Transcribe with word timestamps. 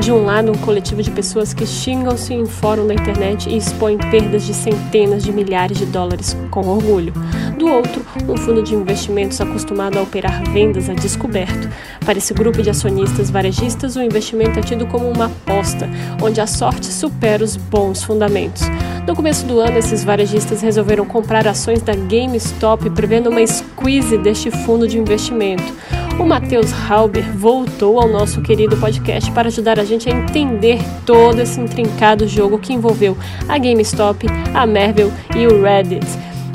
De 0.00 0.12
um 0.12 0.24
lado, 0.24 0.52
um 0.52 0.58
coletivo 0.58 1.02
de 1.02 1.10
pessoas 1.10 1.54
que 1.54 1.66
xingam-se 1.66 2.34
em 2.34 2.44
fórum 2.44 2.86
da 2.86 2.92
internet 2.92 3.48
e 3.48 3.56
expõem 3.56 3.96
perdas 3.96 4.44
de 4.44 4.52
centenas 4.52 5.24
de 5.24 5.32
milhares 5.32 5.78
de 5.78 5.86
dólares 5.86 6.36
com 6.50 6.68
orgulho. 6.68 7.14
Do 7.58 7.66
outro, 7.66 8.04
um 8.28 8.36
fundo 8.36 8.62
de 8.62 8.74
investimentos 8.74 9.40
acostumado 9.40 9.98
a 9.98 10.02
operar 10.02 10.42
vendas 10.50 10.90
a 10.90 10.92
descoberto. 10.92 11.68
Para 12.04 12.18
esse 12.18 12.34
grupo 12.34 12.62
de 12.62 12.68
acionistas 12.68 13.30
varejistas, 13.30 13.96
o 13.96 14.02
investimento 14.02 14.58
é 14.58 14.62
tido 14.62 14.86
como 14.86 15.10
uma 15.10 15.26
aposta, 15.26 15.88
onde 16.22 16.42
a 16.42 16.46
sorte 16.46 16.86
supera 16.86 17.42
os 17.42 17.56
bons 17.56 18.04
fundamentos. 18.04 18.64
No 19.06 19.16
começo 19.16 19.46
do 19.46 19.60
ano, 19.60 19.78
esses 19.78 20.04
varejistas 20.04 20.60
resolveram 20.60 21.06
comprar 21.06 21.48
ações 21.48 21.80
da 21.80 21.94
GameStop, 21.94 22.90
prevendo 22.90 23.30
uma 23.30 23.44
squeeze 23.46 24.18
deste 24.18 24.50
fundo 24.50 24.86
de 24.86 24.98
investimento. 24.98 25.72
O 26.18 26.24
Matheus 26.24 26.72
Halber 26.72 27.30
voltou 27.36 28.00
ao 28.00 28.08
nosso 28.08 28.40
querido 28.40 28.74
podcast 28.78 29.30
para 29.32 29.48
ajudar 29.48 29.78
a 29.78 29.84
gente 29.84 30.08
a 30.08 30.12
entender 30.12 30.78
todo 31.04 31.40
esse 31.40 31.60
intrincado 31.60 32.26
jogo 32.26 32.58
que 32.58 32.72
envolveu 32.72 33.16
a 33.46 33.58
GameStop, 33.58 34.26
a 34.54 34.66
Marvel 34.66 35.12
e 35.36 35.46
o 35.46 35.62
Reddit. 35.62 36.06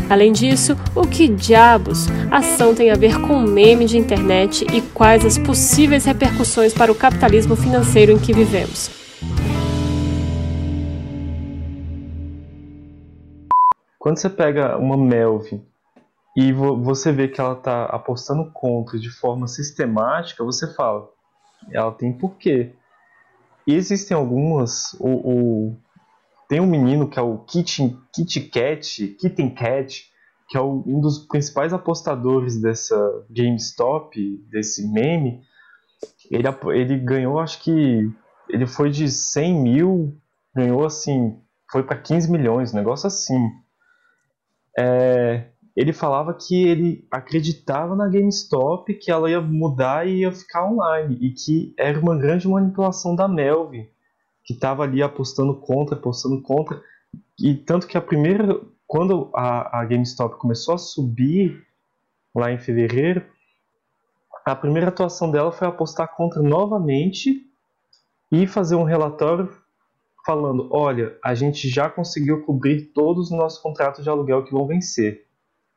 Além 0.10 0.32
disso, 0.32 0.76
o 0.96 1.08
que 1.08 1.28
diabos 1.28 2.08
ação 2.32 2.74
tem 2.74 2.90
a 2.90 2.96
ver 2.96 3.22
com 3.22 3.40
meme 3.40 3.86
de 3.86 4.00
internet 4.00 4.66
e 4.76 4.82
quais 4.82 5.24
as 5.24 5.38
possíveis 5.38 6.06
repercussões 6.06 6.74
para 6.74 6.92
o 6.92 6.96
capitalismo 6.96 7.56
financeiro 7.56 8.12
em 8.12 8.18
que 8.18 8.34
vivemos? 8.34 8.90
Quando 14.00 14.18
você 14.18 14.30
pega 14.30 14.76
uma 14.78 14.98
Melvin 14.98 15.62
e 16.36 16.54
vo 16.54 16.82
você 16.82 17.12
vê 17.12 17.28
que 17.28 17.42
ela 17.42 17.54
está 17.54 17.86
apostando 17.86 18.50
contra 18.52 18.98
de 18.98 19.10
forma 19.10 19.48
sistemática, 19.48 20.44
você 20.44 20.74
fala, 20.74 21.10
ela 21.72 21.92
tem 21.92 22.14
porquê. 22.14 22.74
E 23.68 23.76
existem 23.76 24.16
algumas, 24.16 24.94
o, 25.00 25.10
o, 25.10 25.78
tem 26.48 26.60
um 26.60 26.66
menino 26.68 27.08
que 27.10 27.20
é 27.20 27.22
o 27.22 27.40
Kit, 27.40 27.98
Kit 28.14 28.40
Kat, 28.50 29.08
Kitten 29.20 29.54
Cat, 29.54 30.10
que 30.50 30.58
é 30.58 30.62
um 30.62 31.00
dos 31.00 31.20
principais 31.28 31.72
apostadores 31.74 32.62
dessa 32.62 33.26
GameStop, 33.30 34.38
desse 34.50 34.86
meme. 34.92 35.42
Ele, 36.30 36.48
ele 36.74 36.98
ganhou, 36.98 37.40
acho 37.40 37.62
que 37.62 38.12
ele 38.50 38.66
foi 38.66 38.90
de 38.90 39.10
100 39.10 39.62
mil, 39.62 40.18
ganhou 40.54 40.86
assim, 40.86 41.40
foi 41.72 41.84
para 41.84 41.98
15 41.98 42.30
milhões, 42.30 42.74
um 42.74 42.78
negócio 42.78 43.08
assim. 43.08 43.50
É, 44.78 45.46
ele 45.82 45.94
falava 45.94 46.32
que 46.32 46.64
ele 46.64 47.08
acreditava 47.10 47.96
na 47.96 48.08
GameStop, 48.08 48.94
que 48.94 49.10
ela 49.10 49.28
ia 49.32 49.42
mudar 49.42 50.08
e 50.08 50.20
ia 50.20 50.32
ficar 50.32 50.64
online, 50.64 51.18
e 51.20 51.32
que 51.32 51.74
era 51.76 52.00
uma 52.00 52.16
grande 52.16 52.48
manipulação 52.48 53.16
da 53.16 53.28
Melvin, 53.28 53.90
que 54.44 54.54
estava 54.54 54.84
ali 54.84 55.02
apostando 55.02 55.56
contra, 55.56 55.96
apostando 55.96 56.40
contra, 56.44 56.80
e 57.40 57.56
tanto 57.56 57.88
que 57.88 57.98
a 57.98 58.02
primeira, 58.02 58.62
quando 58.86 59.32
a, 59.34 59.80
a 59.80 59.86
GameStop 59.86 60.38
começou 60.38 60.76
a 60.76 60.78
subir 60.78 61.66
lá 62.36 62.52
em 62.52 62.60
fevereiro, 62.60 63.26
a 64.46 64.56
primeira 64.56 64.90
atuação 64.90 65.32
dela 65.32 65.52
foi 65.52 65.68
apostar 65.68 66.16
contra 66.16 66.44
novamente 66.44 67.44
e 68.32 68.46
fazer 68.46 68.76
um 68.76 68.84
relatório 68.84 69.50
falando: 70.24 70.70
olha, 70.72 71.18
a 71.24 71.34
gente 71.34 71.68
já 71.68 71.90
conseguiu 71.90 72.44
cobrir 72.44 72.92
todos 72.94 73.32
os 73.32 73.38
nossos 73.38 73.60
contratos 73.60 74.04
de 74.04 74.10
aluguel 74.12 74.44
que 74.44 74.52
vão 74.52 74.68
vencer. 74.68 75.26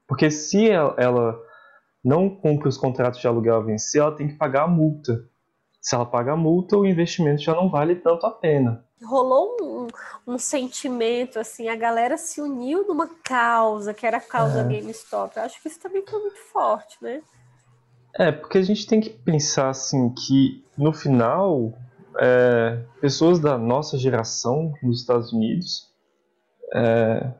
Porque 0.07 0.31
se 0.31 0.71
ela, 0.71 1.41
não 2.05 2.29
cumpre 2.29 2.69
os 2.69 2.77
contratos 2.77 3.21
de 3.21 3.27
aluguel 3.27 3.57
a 3.57 3.61
vencer, 3.61 4.01
ela 4.01 4.15
tem 4.15 4.29
que 4.29 4.35
pagar 4.35 4.65
a 4.65 4.69
multa. 4.69 5.25
Se 5.81 5.95
ela 5.95 6.07
paga 6.07 6.33
a 6.33 6.37
multa, 6.37 6.77
o 6.77 6.87
investimento 6.87 7.43
já 7.43 7.55
não 7.55 7.71
vale 7.71 7.97
tanto 7.97 8.27
a 8.27 8.31
pena. 8.31 8.85
Rolou 9.03 9.57
um, 9.61 9.87
um 10.27 10.39
sentimento, 10.39 11.39
assim, 11.39 11.69
a 11.69 11.77
galera 11.77 12.17
se 12.17 12.41
uniu 12.41 12.87
numa 12.87 13.09
causa, 13.23 13.93
que 13.93 14.07
era 14.07 14.17
a 14.17 14.21
causa 14.21 14.61
é. 14.61 14.65
GameStop. 14.65 15.37
Eu 15.37 15.43
acho 15.43 15.61
que 15.61 15.69
isso 15.69 15.81
também 15.81 16.03
foi 16.07 16.21
muito 16.21 16.39
forte, 16.53 16.97
né? 17.03 17.23
É, 18.17 18.31
porque 18.31 18.59
a 18.59 18.63
gente 18.63 18.87
tem 18.87 19.01
que 19.01 19.11
pensar, 19.11 19.71
assim, 19.71 20.11
que 20.11 20.65
no 20.77 20.93
final, 20.93 21.73
é, 22.19 22.83
pessoas 23.01 23.41
da 23.41 23.59
nossa 23.59 23.99
geração 23.99 24.73
nos 24.83 25.01
Estados 25.01 25.33
Unidos 25.33 25.93
é, 26.73 27.31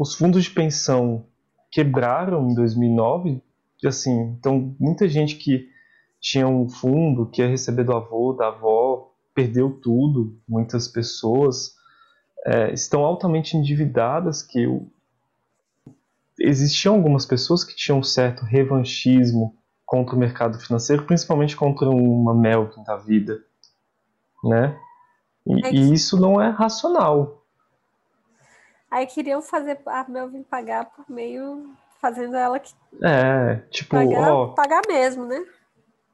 os 0.00 0.14
fundos 0.14 0.44
de 0.44 0.50
pensão 0.50 1.26
quebraram 1.70 2.48
em 2.48 2.54
2009, 2.54 3.42
assim, 3.84 4.34
então 4.38 4.74
muita 4.80 5.06
gente 5.06 5.36
que 5.36 5.68
tinha 6.18 6.48
um 6.48 6.70
fundo 6.70 7.26
que 7.26 7.42
ia 7.42 7.48
receber 7.48 7.84
do 7.84 7.92
avô, 7.92 8.32
da 8.32 8.48
avó, 8.48 9.12
perdeu 9.34 9.70
tudo, 9.70 10.40
muitas 10.48 10.88
pessoas 10.88 11.74
é, 12.46 12.72
estão 12.72 13.04
altamente 13.04 13.58
endividadas, 13.58 14.42
que 14.42 14.66
existiam 16.38 16.94
algumas 16.94 17.26
pessoas 17.26 17.62
que 17.62 17.76
tinham 17.76 17.98
um 17.98 18.02
certo 18.02 18.42
revanchismo 18.42 19.54
contra 19.84 20.16
o 20.16 20.18
mercado 20.18 20.58
financeiro, 20.58 21.04
principalmente 21.04 21.54
contra 21.54 21.90
uma 21.90 22.34
Melvin 22.34 22.82
da 22.84 22.96
vida, 22.96 23.38
né? 24.42 24.78
E, 25.46 25.66
é 25.66 25.74
e 25.74 25.92
isso 25.92 26.18
não 26.18 26.40
é 26.40 26.48
racional. 26.48 27.39
Aí 28.90 29.06
queriam 29.06 29.40
fazer 29.40 29.78
a 29.86 30.04
Melvin 30.08 30.42
pagar 30.42 30.86
por 30.86 31.08
meio. 31.08 31.72
fazendo 32.00 32.34
ela 32.34 32.58
que. 32.58 32.74
É, 33.02 33.56
tipo, 33.70 33.90
pagar, 33.90 34.32
ó. 34.32 34.48
Pagar 34.48 34.82
mesmo, 34.88 35.24
né? 35.26 35.44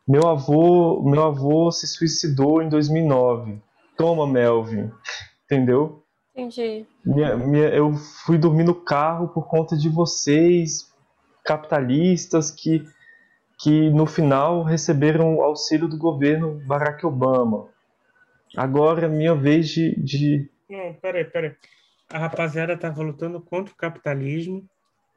Meu 0.07 0.29
avô, 0.29 1.03
meu 1.03 1.23
avô 1.23 1.73
se 1.73 1.87
suicidou 1.87 2.63
em 2.63 2.69
2009. 2.69 3.61
Toma, 3.97 4.27
Melvin. 4.27 4.91
Entendeu? 5.45 6.05
Entendi. 6.35 6.87
Minha, 7.05 7.37
minha, 7.37 7.69
eu 7.69 7.95
fui 8.27 8.37
dormir 8.37 8.65
no 8.65 8.75
carro 8.75 9.29
por 9.29 9.49
conta 9.49 9.75
de 9.75 9.89
vocês, 9.89 10.93
capitalistas, 11.43 12.51
que, 12.51 12.85
que 13.59 13.89
no 13.89 14.05
final 14.05 14.63
receberam 14.63 15.37
o 15.37 15.43
auxílio 15.43 15.89
do 15.89 15.97
governo 15.97 16.61
Barack 16.67 17.07
Obama. 17.07 17.69
Agora 18.55 19.07
é 19.07 19.09
minha 19.09 19.35
vez 19.35 19.69
de. 19.69 19.99
de... 19.99 20.51
Não, 20.69 20.93
peraí, 21.01 21.25
peraí 21.25 21.57
a 22.11 22.19
rapaziada 22.19 22.75
estava 22.75 23.03
lutando 23.03 23.41
contra 23.41 23.73
o 23.73 23.77
capitalismo 23.77 24.65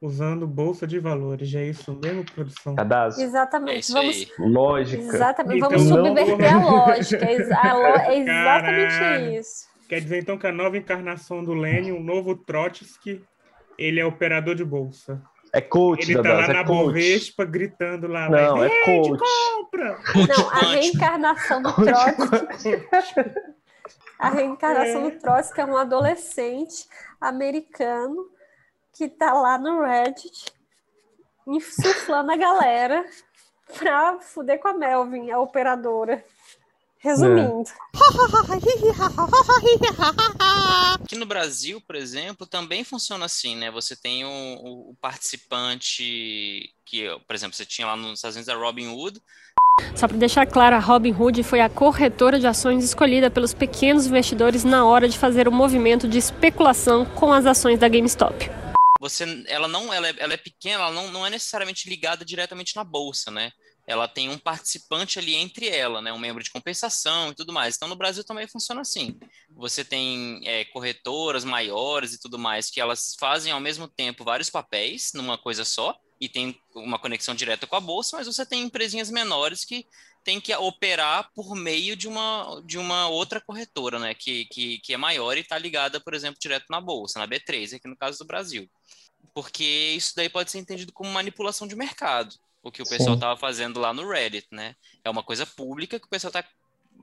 usando 0.00 0.46
bolsa 0.46 0.86
de 0.86 0.98
valores. 0.98 1.54
É 1.54 1.66
isso 1.66 1.98
mesmo, 2.02 2.24
produção? 2.24 2.74
Cadastro. 2.74 3.22
Exatamente. 3.22 3.90
É 3.90 3.94
Vamos... 3.94 4.26
Lógica. 4.38 5.02
Exatamente. 5.02 5.56
Então, 5.58 5.70
Vamos 5.70 5.88
subverter 5.88 6.52
não... 6.54 6.68
a 6.68 6.86
lógica. 6.86 7.24
É 7.24 7.34
exatamente 8.16 8.26
Caralho. 8.26 9.32
isso. 9.34 9.70
Quer 9.88 10.00
dizer, 10.00 10.18
então, 10.18 10.38
que 10.38 10.46
a 10.46 10.52
nova 10.52 10.78
encarnação 10.78 11.44
do 11.44 11.52
Lênin, 11.52 11.90
o 11.90 12.00
novo 12.00 12.36
Trotsky, 12.36 13.22
ele 13.76 14.00
é 14.00 14.04
operador 14.04 14.54
de 14.54 14.64
bolsa. 14.64 15.20
É 15.52 15.60
coach, 15.60 16.08
Ele 16.08 16.22
tá 16.22 16.32
lá 16.32 16.44
é 16.44 16.52
na 16.52 16.64
coach. 16.64 16.86
Bovespa 16.86 17.44
gritando 17.44 18.06
lá. 18.06 18.28
Não, 18.28 18.62
é 18.62 18.68
coach. 18.84 19.18
Compra! 19.18 19.98
Não, 20.28 20.48
a 20.48 20.58
reencarnação 20.74 21.60
do 21.60 21.72
Trotsky. 21.72 22.70
A 24.20 24.28
reencarnação 24.28 25.06
é. 25.06 25.10
do 25.10 25.18
Trotsky 25.18 25.62
é 25.62 25.64
um 25.64 25.78
adolescente 25.78 26.86
americano 27.18 28.30
que 28.92 29.08
tá 29.08 29.32
lá 29.32 29.56
no 29.56 29.82
Reddit 29.82 30.52
insuflando 31.46 32.30
a 32.30 32.36
galera 32.36 33.02
pra 33.78 34.20
fuder 34.20 34.60
com 34.60 34.68
a 34.68 34.74
Melvin, 34.74 35.30
a 35.30 35.40
operadora. 35.40 36.22
Resumindo. 36.98 37.64
É. 37.70 37.74
Aqui 41.02 41.16
no 41.16 41.24
Brasil, 41.24 41.80
por 41.80 41.96
exemplo, 41.96 42.46
também 42.46 42.84
funciona 42.84 43.24
assim, 43.24 43.56
né? 43.56 43.70
Você 43.70 43.96
tem 43.96 44.22
o, 44.22 44.90
o 44.90 44.94
participante 45.00 46.70
que, 46.84 47.08
por 47.26 47.34
exemplo, 47.34 47.56
você 47.56 47.64
tinha 47.64 47.86
lá 47.86 47.96
nos 47.96 48.18
Estados 48.18 48.36
Unidos 48.36 48.50
a 48.50 48.54
Robin 48.54 48.88
Hood, 48.88 49.18
só 49.94 50.06
para 50.06 50.16
deixar 50.16 50.46
claro, 50.46 50.76
a 50.76 50.78
Robinhood 50.78 51.42
foi 51.42 51.60
a 51.60 51.68
corretora 51.68 52.38
de 52.38 52.46
ações 52.46 52.84
escolhida 52.84 53.30
pelos 53.30 53.54
pequenos 53.54 54.06
investidores 54.06 54.64
na 54.64 54.84
hora 54.84 55.08
de 55.08 55.18
fazer 55.18 55.48
o 55.48 55.52
movimento 55.52 56.08
de 56.08 56.18
especulação 56.18 57.04
com 57.04 57.32
as 57.32 57.46
ações 57.46 57.78
da 57.78 57.88
GameStop. 57.88 58.50
Você, 59.00 59.44
ela 59.48 59.66
não, 59.66 59.92
ela 59.92 60.08
é, 60.08 60.14
ela 60.18 60.34
é 60.34 60.36
pequena, 60.36 60.84
ela 60.84 60.92
não, 60.92 61.10
não 61.10 61.26
é 61.26 61.30
necessariamente 61.30 61.88
ligada 61.88 62.24
diretamente 62.24 62.76
na 62.76 62.84
bolsa, 62.84 63.30
né? 63.30 63.50
Ela 63.86 64.06
tem 64.06 64.28
um 64.28 64.38
participante 64.38 65.18
ali 65.18 65.34
entre 65.34 65.68
ela, 65.68 66.02
né? 66.02 66.12
Um 66.12 66.18
membro 66.18 66.42
de 66.44 66.50
compensação 66.50 67.30
e 67.30 67.34
tudo 67.34 67.52
mais. 67.52 67.76
Então, 67.76 67.88
no 67.88 67.96
Brasil 67.96 68.22
também 68.22 68.46
funciona 68.46 68.82
assim. 68.82 69.18
Você 69.56 69.82
tem 69.82 70.42
é, 70.44 70.64
corretoras 70.66 71.44
maiores 71.44 72.12
e 72.12 72.20
tudo 72.20 72.38
mais 72.38 72.70
que 72.70 72.80
elas 72.80 73.16
fazem 73.18 73.52
ao 73.52 73.58
mesmo 73.58 73.88
tempo 73.88 74.22
vários 74.22 74.50
papéis 74.50 75.12
numa 75.14 75.38
coisa 75.38 75.64
só 75.64 75.98
e 76.20 76.28
tem 76.28 76.60
uma 76.74 76.98
conexão 76.98 77.34
direta 77.34 77.66
com 77.66 77.76
a 77.76 77.80
bolsa, 77.80 78.16
mas 78.16 78.26
você 78.26 78.44
tem 78.44 78.62
empresinhas 78.62 79.10
menores 79.10 79.64
que 79.64 79.86
tem 80.22 80.38
que 80.40 80.54
operar 80.54 81.30
por 81.34 81.54
meio 81.54 81.96
de 81.96 82.06
uma, 82.06 82.62
de 82.66 82.76
uma 82.76 83.08
outra 83.08 83.40
corretora, 83.40 83.98
né, 83.98 84.14
que, 84.14 84.44
que, 84.46 84.78
que 84.80 84.92
é 84.92 84.96
maior 84.98 85.36
e 85.36 85.40
está 85.40 85.56
ligada, 85.56 85.98
por 85.98 86.12
exemplo, 86.12 86.38
direto 86.38 86.66
na 86.68 86.80
bolsa, 86.80 87.18
na 87.18 87.26
B3, 87.26 87.76
aqui 87.76 87.88
no 87.88 87.96
caso 87.96 88.18
do 88.18 88.26
Brasil. 88.26 88.70
Porque 89.34 89.94
isso 89.96 90.14
daí 90.14 90.28
pode 90.28 90.50
ser 90.50 90.58
entendido 90.58 90.92
como 90.92 91.10
manipulação 91.10 91.66
de 91.66 91.74
mercado, 91.74 92.34
o 92.62 92.70
que 92.70 92.82
o 92.82 92.88
pessoal 92.88 93.14
estava 93.14 93.38
fazendo 93.38 93.80
lá 93.80 93.94
no 93.94 94.06
Reddit, 94.06 94.46
né? 94.50 94.76
É 95.02 95.08
uma 95.08 95.22
coisa 95.22 95.46
pública 95.46 95.98
que 95.98 96.06
o 96.06 96.10
pessoal 96.10 96.28
está 96.28 96.44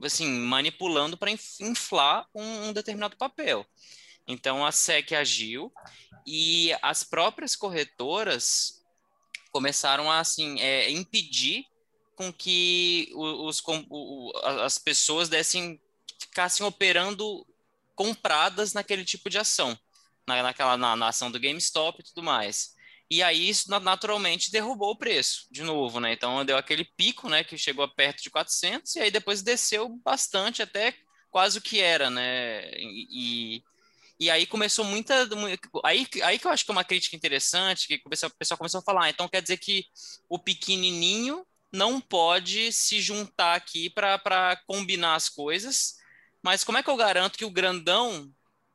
assim, 0.04 0.28
manipulando 0.28 1.16
para 1.16 1.32
inflar 1.60 2.26
um, 2.32 2.68
um, 2.68 2.72
determinado 2.72 3.16
papel. 3.16 3.66
Então 4.26 4.64
a 4.64 4.70
SEC 4.70 5.14
agiu 5.14 5.72
e 6.24 6.72
as 6.82 7.02
próprias 7.02 7.56
corretoras 7.56 8.77
começaram 9.50 10.10
a 10.10 10.20
assim 10.20 10.60
é, 10.60 10.90
impedir 10.90 11.64
com 12.14 12.32
que 12.32 13.10
os, 13.14 13.62
o, 13.66 14.32
as 14.44 14.76
pessoas 14.76 15.28
dessem 15.28 15.80
ficassem 16.20 16.66
operando 16.66 17.46
compradas 17.94 18.72
naquele 18.72 19.04
tipo 19.04 19.30
de 19.30 19.38
ação, 19.38 19.78
na, 20.26 20.42
naquela 20.42 20.76
na, 20.76 20.96
na 20.96 21.08
ação 21.08 21.30
do 21.30 21.38
GameStop 21.38 22.00
e 22.00 22.04
tudo 22.04 22.22
mais. 22.22 22.76
E 23.10 23.22
aí 23.22 23.48
isso 23.48 23.70
naturalmente 23.80 24.50
derrubou 24.50 24.90
o 24.90 24.96
preço 24.96 25.46
de 25.50 25.62
novo, 25.62 25.98
né? 25.98 26.12
Então 26.12 26.44
deu 26.44 26.58
aquele 26.58 26.84
pico, 26.84 27.28
né, 27.28 27.42
que 27.42 27.56
chegou 27.56 27.84
a 27.84 27.88
perto 27.88 28.22
de 28.22 28.30
400 28.30 28.96
e 28.96 29.00
aí 29.00 29.10
depois 29.10 29.42
desceu 29.42 29.88
bastante 30.04 30.60
até 30.62 30.94
quase 31.30 31.58
o 31.58 31.62
que 31.62 31.80
era, 31.80 32.10
né? 32.10 32.70
E, 32.74 33.56
e 33.56 33.62
aí 34.28 34.46
começou 34.46 34.84
muita 34.84 35.28
aí 35.84 36.06
aí 36.24 36.38
que 36.38 36.46
eu 36.46 36.50
acho 36.50 36.64
que 36.64 36.70
é 36.70 36.72
uma 36.72 36.84
crítica 36.84 37.16
interessante, 37.16 37.86
que 37.86 38.02
o 38.04 38.10
pessoal 38.10 38.58
começou 38.58 38.80
a 38.80 38.82
falar, 38.82 39.04
ah, 39.04 39.10
então 39.10 39.28
quer 39.28 39.40
dizer 39.40 39.58
que 39.58 39.84
o 40.28 40.38
pequenininho 40.38 41.46
não 41.72 42.00
pode 42.00 42.72
se 42.72 43.00
juntar 43.00 43.54
aqui 43.54 43.88
para 43.90 44.60
combinar 44.66 45.14
as 45.14 45.28
coisas, 45.28 45.96
mas 46.42 46.64
como 46.64 46.78
é 46.78 46.82
que 46.82 46.90
eu 46.90 46.96
garanto 46.96 47.38
que 47.38 47.44
o 47.44 47.50
grandão 47.50 48.28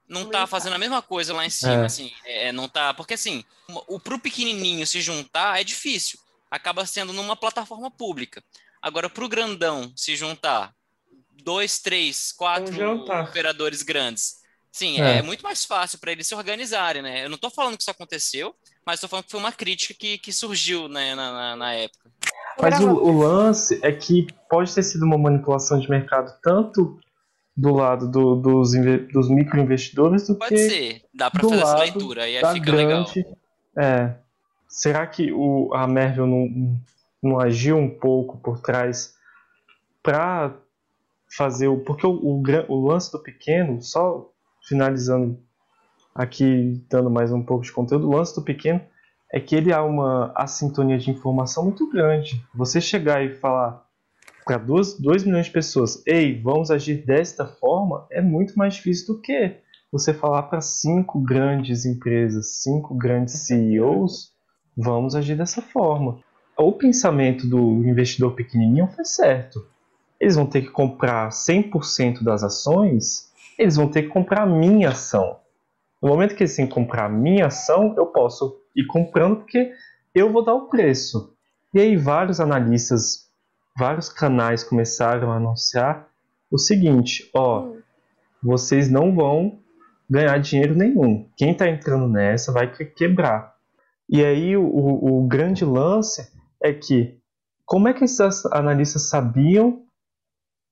não 0.07 0.29
tá 0.29 0.45
fazendo 0.45 0.73
a 0.73 0.79
mesma 0.79 1.01
coisa 1.01 1.33
lá 1.33 1.45
em 1.45 1.49
cima, 1.49 1.83
é. 1.83 1.85
assim, 1.85 2.13
é, 2.25 2.51
não 2.51 2.69
tá, 2.69 2.93
porque 2.93 3.15
assim, 3.15 3.43
o 3.87 3.99
pro 3.99 4.19
pequenininho 4.19 4.85
se 4.85 5.01
juntar 5.01 5.59
é 5.59 5.63
difícil, 5.63 6.19
acaba 6.51 6.85
sendo 6.85 7.11
numa 7.11 7.35
plataforma 7.35 7.89
pública. 7.89 8.43
Agora 8.81 9.09
pro 9.09 9.29
grandão 9.29 9.91
se 9.95 10.15
juntar, 10.15 10.73
dois, 11.31 11.79
três, 11.79 12.31
quatro 12.31 12.75
operadores 13.23 13.81
grandes, 13.81 14.42
sim, 14.73 14.99
é. 14.99 15.19
é 15.19 15.21
muito 15.21 15.43
mais 15.43 15.63
fácil 15.63 15.99
para 15.99 16.11
eles 16.11 16.27
se 16.27 16.35
organizarem, 16.35 17.01
né? 17.01 17.23
Eu 17.23 17.29
não 17.29 17.35
estou 17.35 17.49
falando 17.49 17.77
que 17.77 17.83
isso 17.83 17.91
aconteceu, 17.91 18.53
mas 18.85 18.95
estou 18.95 19.09
falando 19.09 19.25
que 19.25 19.31
foi 19.31 19.39
uma 19.39 19.51
crítica 19.51 19.93
que, 19.93 20.17
que 20.17 20.33
surgiu 20.33 20.89
né, 20.89 21.15
na, 21.15 21.31
na, 21.31 21.55
na 21.55 21.73
época. 21.73 22.11
Mas 22.59 22.79
o, 22.79 22.89
o, 22.89 23.19
lance 23.19 23.79
é 23.81 23.91
que 23.91 24.27
pode 24.49 24.73
ter 24.73 24.83
sido 24.83 25.05
uma 25.05 25.17
manipulação 25.17 25.79
de 25.79 25.89
mercado 25.89 26.33
tanto 26.41 26.99
do 27.55 27.73
lado 27.73 28.09
do, 28.09 28.35
dos, 28.35 28.71
dos 29.11 29.29
microinvestidores 29.29 30.27
do 30.27 30.35
Pode 30.35 30.55
que. 30.55 30.69
ser, 30.69 31.01
dá 31.13 31.29
para 31.29 31.41
fazer 31.41 31.61
essa 31.61 31.77
leitura, 31.77 32.23
aí 32.23 32.35
fica 32.35 32.59
grande, 32.59 33.19
legal. 33.19 33.37
É. 33.77 34.15
Será 34.67 35.05
que 35.05 35.31
o, 35.31 35.71
a 35.73 35.87
Marvel 35.87 36.25
não, 36.25 36.81
não 37.21 37.39
agiu 37.39 37.77
um 37.77 37.89
pouco 37.89 38.37
por 38.39 38.59
trás 38.59 39.13
para 40.01 40.55
fazer 41.35 41.67
o. 41.67 41.79
Porque 41.79 42.05
o, 42.07 42.11
o, 42.11 42.43
o 42.67 42.87
lance 42.87 43.11
do 43.11 43.19
pequeno, 43.19 43.81
só 43.81 44.32
finalizando 44.63 45.39
aqui, 46.15 46.83
dando 46.89 47.09
mais 47.09 47.31
um 47.31 47.43
pouco 47.43 47.63
de 47.63 47.71
conteúdo, 47.71 48.07
o 48.07 48.15
lance 48.15 48.35
do 48.35 48.41
pequeno 48.41 48.81
é 49.31 49.39
que 49.39 49.55
ele 49.55 49.73
há 49.73 49.83
uma 49.83 50.31
assintonia 50.35 50.97
de 50.97 51.09
informação 51.09 51.63
muito 51.63 51.89
grande. 51.89 52.43
Você 52.53 52.79
chegar 52.79 53.23
e 53.25 53.33
falar 53.33 53.83
para 54.45 54.57
2 54.57 54.99
milhões 54.99 55.45
de 55.45 55.51
pessoas, 55.51 56.03
ei, 56.05 56.39
vamos 56.39 56.69
agir 56.69 57.03
desta 57.05 57.45
forma, 57.45 58.05
é 58.11 58.21
muito 58.21 58.57
mais 58.57 58.75
difícil 58.75 59.15
do 59.15 59.21
que 59.21 59.57
você 59.91 60.13
falar 60.13 60.43
para 60.43 60.61
cinco 60.61 61.19
grandes 61.19 61.85
empresas, 61.85 62.61
cinco 62.61 62.95
grandes 62.95 63.33
CEOs, 63.45 64.33
vamos 64.75 65.15
agir 65.15 65.35
dessa 65.35 65.61
forma. 65.61 66.19
O 66.57 66.71
pensamento 66.73 67.47
do 67.47 67.83
investidor 67.87 68.33
pequenininho 68.33 68.87
foi 68.87 69.05
certo. 69.05 69.65
Eles 70.19 70.35
vão 70.35 70.45
ter 70.45 70.61
que 70.61 70.69
comprar 70.69 71.29
100% 71.29 72.23
das 72.23 72.43
ações, 72.43 73.31
eles 73.57 73.75
vão 73.75 73.89
ter 73.89 74.03
que 74.03 74.09
comprar 74.09 74.43
a 74.43 74.45
minha 74.45 74.89
ação. 74.89 75.39
No 76.01 76.09
momento 76.09 76.35
que 76.35 76.43
eles 76.43 76.55
têm 76.55 76.67
que 76.67 76.73
comprar 76.73 77.05
a 77.05 77.09
minha 77.09 77.47
ação, 77.47 77.93
eu 77.97 78.07
posso 78.07 78.61
ir 78.75 78.85
comprando 78.87 79.37
porque 79.37 79.71
eu 80.13 80.31
vou 80.31 80.43
dar 80.43 80.53
o 80.53 80.67
preço. 80.67 81.33
E 81.73 81.79
aí 81.79 81.95
vários 81.95 82.39
analistas 82.39 83.23
vários 83.77 84.09
canais 84.09 84.63
começaram 84.63 85.31
a 85.31 85.37
anunciar 85.37 86.07
o 86.51 86.57
seguinte: 86.57 87.29
ó, 87.33 87.63
hum. 87.63 87.81
vocês 88.41 88.89
não 88.89 89.15
vão 89.15 89.59
ganhar 90.09 90.37
dinheiro 90.37 90.75
nenhum. 90.75 91.27
Quem 91.35 91.51
está 91.51 91.67
entrando 91.67 92.07
nessa 92.07 92.51
vai 92.51 92.71
quebrar. 92.71 93.53
E 94.09 94.23
aí 94.23 94.55
o, 94.55 94.63
o, 94.63 95.25
grande 95.27 95.65
lance 95.65 96.31
é 96.61 96.73
que 96.73 97.17
como 97.65 97.87
é 97.87 97.93
que 97.93 98.03
esses 98.03 98.45
analistas 98.47 99.09
sabiam 99.09 99.83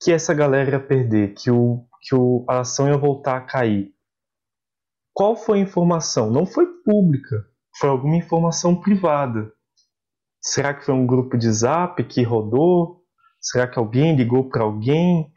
que 0.01 0.11
essa 0.11 0.33
galera 0.33 0.71
ia 0.71 0.79
perder, 0.79 1.35
que, 1.35 1.51
o, 1.51 1.85
que 2.01 2.15
o, 2.15 2.43
a 2.49 2.61
ação 2.61 2.87
ia 2.87 2.97
voltar 2.97 3.37
a 3.37 3.41
cair? 3.41 3.93
Qual 5.13 5.35
foi 5.35 5.59
a 5.59 5.61
informação? 5.61 6.31
Não 6.31 6.45
foi 6.45 6.65
pública, 6.83 7.45
foi 7.77 7.89
alguma 7.89 8.15
informação 8.15 8.81
privada. 8.81 9.53
Será 10.41 10.73
que 10.73 10.83
foi 10.83 10.95
um 10.95 11.05
grupo 11.05 11.37
de 11.37 11.51
zap 11.51 12.03
que 12.03 12.23
rodou? 12.23 13.03
Será 13.39 13.67
que 13.67 13.77
alguém 13.77 14.15
ligou 14.15 14.49
para 14.49 14.63
alguém 14.63 15.31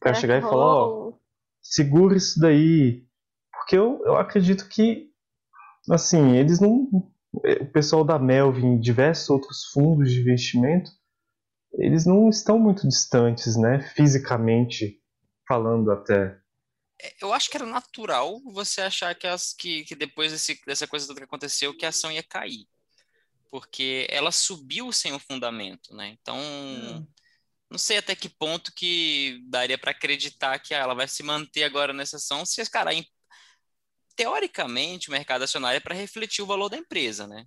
para 0.00 0.14
chegar 0.14 0.38
e 0.38 0.42
falar, 0.42 0.64
ó, 0.64 0.88
oh, 0.88 1.20
segura 1.60 2.16
isso 2.16 2.40
daí? 2.40 3.06
Porque 3.52 3.76
eu, 3.76 4.00
eu 4.06 4.16
acredito 4.16 4.68
que, 4.68 5.10
assim, 5.90 6.36
eles 6.36 6.60
não. 6.60 6.88
O 7.32 7.66
pessoal 7.72 8.04
da 8.04 8.18
Melvin 8.18 8.76
e 8.76 8.80
diversos 8.80 9.28
outros 9.28 9.66
fundos 9.66 10.10
de 10.10 10.20
investimento, 10.20 10.90
eles 11.78 12.04
não 12.04 12.28
estão 12.28 12.58
muito 12.58 12.86
distantes, 12.86 13.56
né? 13.56 13.80
Fisicamente 13.94 15.00
falando 15.46 15.90
até. 15.90 16.38
É, 17.00 17.14
eu 17.22 17.32
acho 17.32 17.48
que 17.50 17.56
era 17.56 17.66
natural 17.66 18.40
você 18.52 18.80
achar 18.80 19.14
que, 19.14 19.26
as, 19.26 19.52
que, 19.52 19.84
que 19.84 19.94
depois 19.94 20.32
desse, 20.32 20.60
dessa 20.66 20.86
coisa 20.86 21.06
toda 21.06 21.20
que 21.20 21.24
aconteceu, 21.24 21.76
que 21.76 21.86
a 21.86 21.90
ação 21.90 22.10
ia 22.12 22.22
cair 22.22 22.66
porque 23.50 24.06
ela 24.10 24.30
subiu 24.30 24.92
sem 24.92 25.12
o 25.12 25.18
fundamento, 25.18 25.94
né? 25.94 26.16
Então, 26.20 26.38
hum. 26.38 27.06
não 27.70 27.78
sei 27.78 27.98
até 27.98 28.14
que 28.14 28.28
ponto 28.28 28.72
que 28.74 29.40
daria 29.48 29.78
para 29.78 29.90
acreditar 29.90 30.58
que 30.58 30.74
ah, 30.74 30.78
ela 30.78 30.94
vai 30.94 31.08
se 31.08 31.22
manter 31.22 31.64
agora 31.64 31.92
nessa 31.92 32.16
ação, 32.16 32.44
se, 32.44 32.64
cara, 32.70 32.90
teoricamente, 34.16 35.08
o 35.08 35.12
mercado 35.12 35.42
acionário 35.42 35.78
é 35.78 35.80
para 35.80 35.94
refletir 35.94 36.42
o 36.42 36.46
valor 36.46 36.68
da 36.68 36.76
empresa, 36.76 37.26
né? 37.26 37.46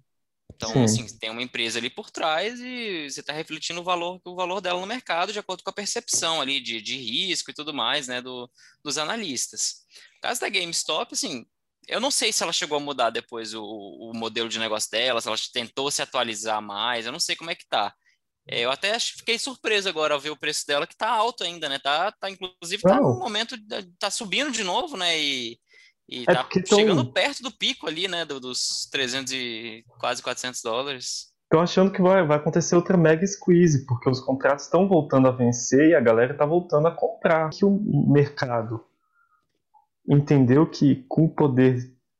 Então, 0.55 0.73
Sim. 0.73 0.83
assim, 0.83 1.17
tem 1.17 1.29
uma 1.29 1.41
empresa 1.41 1.79
ali 1.79 1.89
por 1.89 2.11
trás 2.11 2.59
e 2.59 3.09
você 3.09 3.21
está 3.21 3.33
refletindo 3.33 3.81
o 3.81 3.83
valor, 3.83 4.19
o 4.23 4.35
valor 4.35 4.61
dela 4.61 4.79
no 4.79 4.85
mercado 4.85 5.33
de 5.33 5.39
acordo 5.39 5.63
com 5.63 5.69
a 5.69 5.73
percepção 5.73 6.41
ali 6.41 6.59
de, 6.59 6.81
de 6.81 6.97
risco 6.97 7.51
e 7.51 7.53
tudo 7.53 7.73
mais, 7.73 8.07
né, 8.07 8.21
do, 8.21 8.49
dos 8.83 8.97
analistas. 8.97 9.85
No 10.15 10.21
caso 10.21 10.41
da 10.41 10.49
GameStop, 10.49 11.13
assim, 11.13 11.45
eu 11.87 11.99
não 11.99 12.11
sei 12.11 12.31
se 12.31 12.43
ela 12.43 12.53
chegou 12.53 12.77
a 12.77 12.81
mudar 12.81 13.09
depois 13.09 13.53
o, 13.53 13.63
o 13.63 14.11
modelo 14.13 14.49
de 14.49 14.59
negócio 14.59 14.91
dela, 14.91 15.21
se 15.21 15.27
ela 15.27 15.37
tentou 15.51 15.89
se 15.89 16.01
atualizar 16.01 16.61
mais, 16.61 17.05
eu 17.05 17.11
não 17.11 17.19
sei 17.19 17.35
como 17.35 17.49
é 17.49 17.55
que 17.55 17.67
tá. 17.67 17.93
É, 18.47 18.61
eu 18.61 18.71
até 18.71 18.99
fiquei 18.99 19.37
surpreso 19.37 19.87
agora 19.87 20.13
ao 20.13 20.19
ver 20.19 20.31
o 20.31 20.37
preço 20.37 20.65
dela, 20.65 20.87
que 20.87 20.95
tá 20.95 21.09
alto 21.09 21.43
ainda, 21.43 21.69
né? 21.69 21.79
Tá, 21.79 22.11
tá 22.11 22.29
inclusive, 22.29 22.81
tá 22.81 22.99
no 22.99 23.19
momento, 23.19 23.55
tá 23.99 24.09
subindo 24.09 24.51
de 24.51 24.63
novo, 24.63 24.97
né? 24.97 25.19
E, 25.19 25.59
e 26.11 26.25
é 26.27 26.33
tá 26.33 26.45
chegando 26.67 27.03
tão... 27.03 27.13
perto 27.13 27.41
do 27.41 27.51
pico 27.51 27.87
ali, 27.87 28.05
né? 28.07 28.25
Do, 28.25 28.37
dos 28.37 28.85
300 28.91 29.31
e 29.31 29.85
quase 29.97 30.21
400 30.21 30.61
dólares. 30.61 31.31
Tô 31.49 31.59
achando 31.59 31.91
que 31.91 32.01
vai, 32.01 32.25
vai 32.25 32.37
acontecer 32.37 32.75
outra 32.75 32.97
mega 32.97 33.25
squeeze, 33.25 33.85
porque 33.85 34.09
os 34.09 34.19
contratos 34.19 34.65
estão 34.65 34.87
voltando 34.87 35.27
a 35.27 35.31
vencer 35.31 35.89
e 35.89 35.95
a 35.95 36.01
galera 36.01 36.33
tá 36.33 36.45
voltando 36.45 36.87
a 36.87 36.91
comprar. 36.91 37.49
Que 37.49 37.63
o 37.63 37.79
mercado 38.11 38.83
entendeu 40.07 40.69
que 40.69 41.05
com 41.07 41.25
o 41.25 41.29
poder 41.29 41.77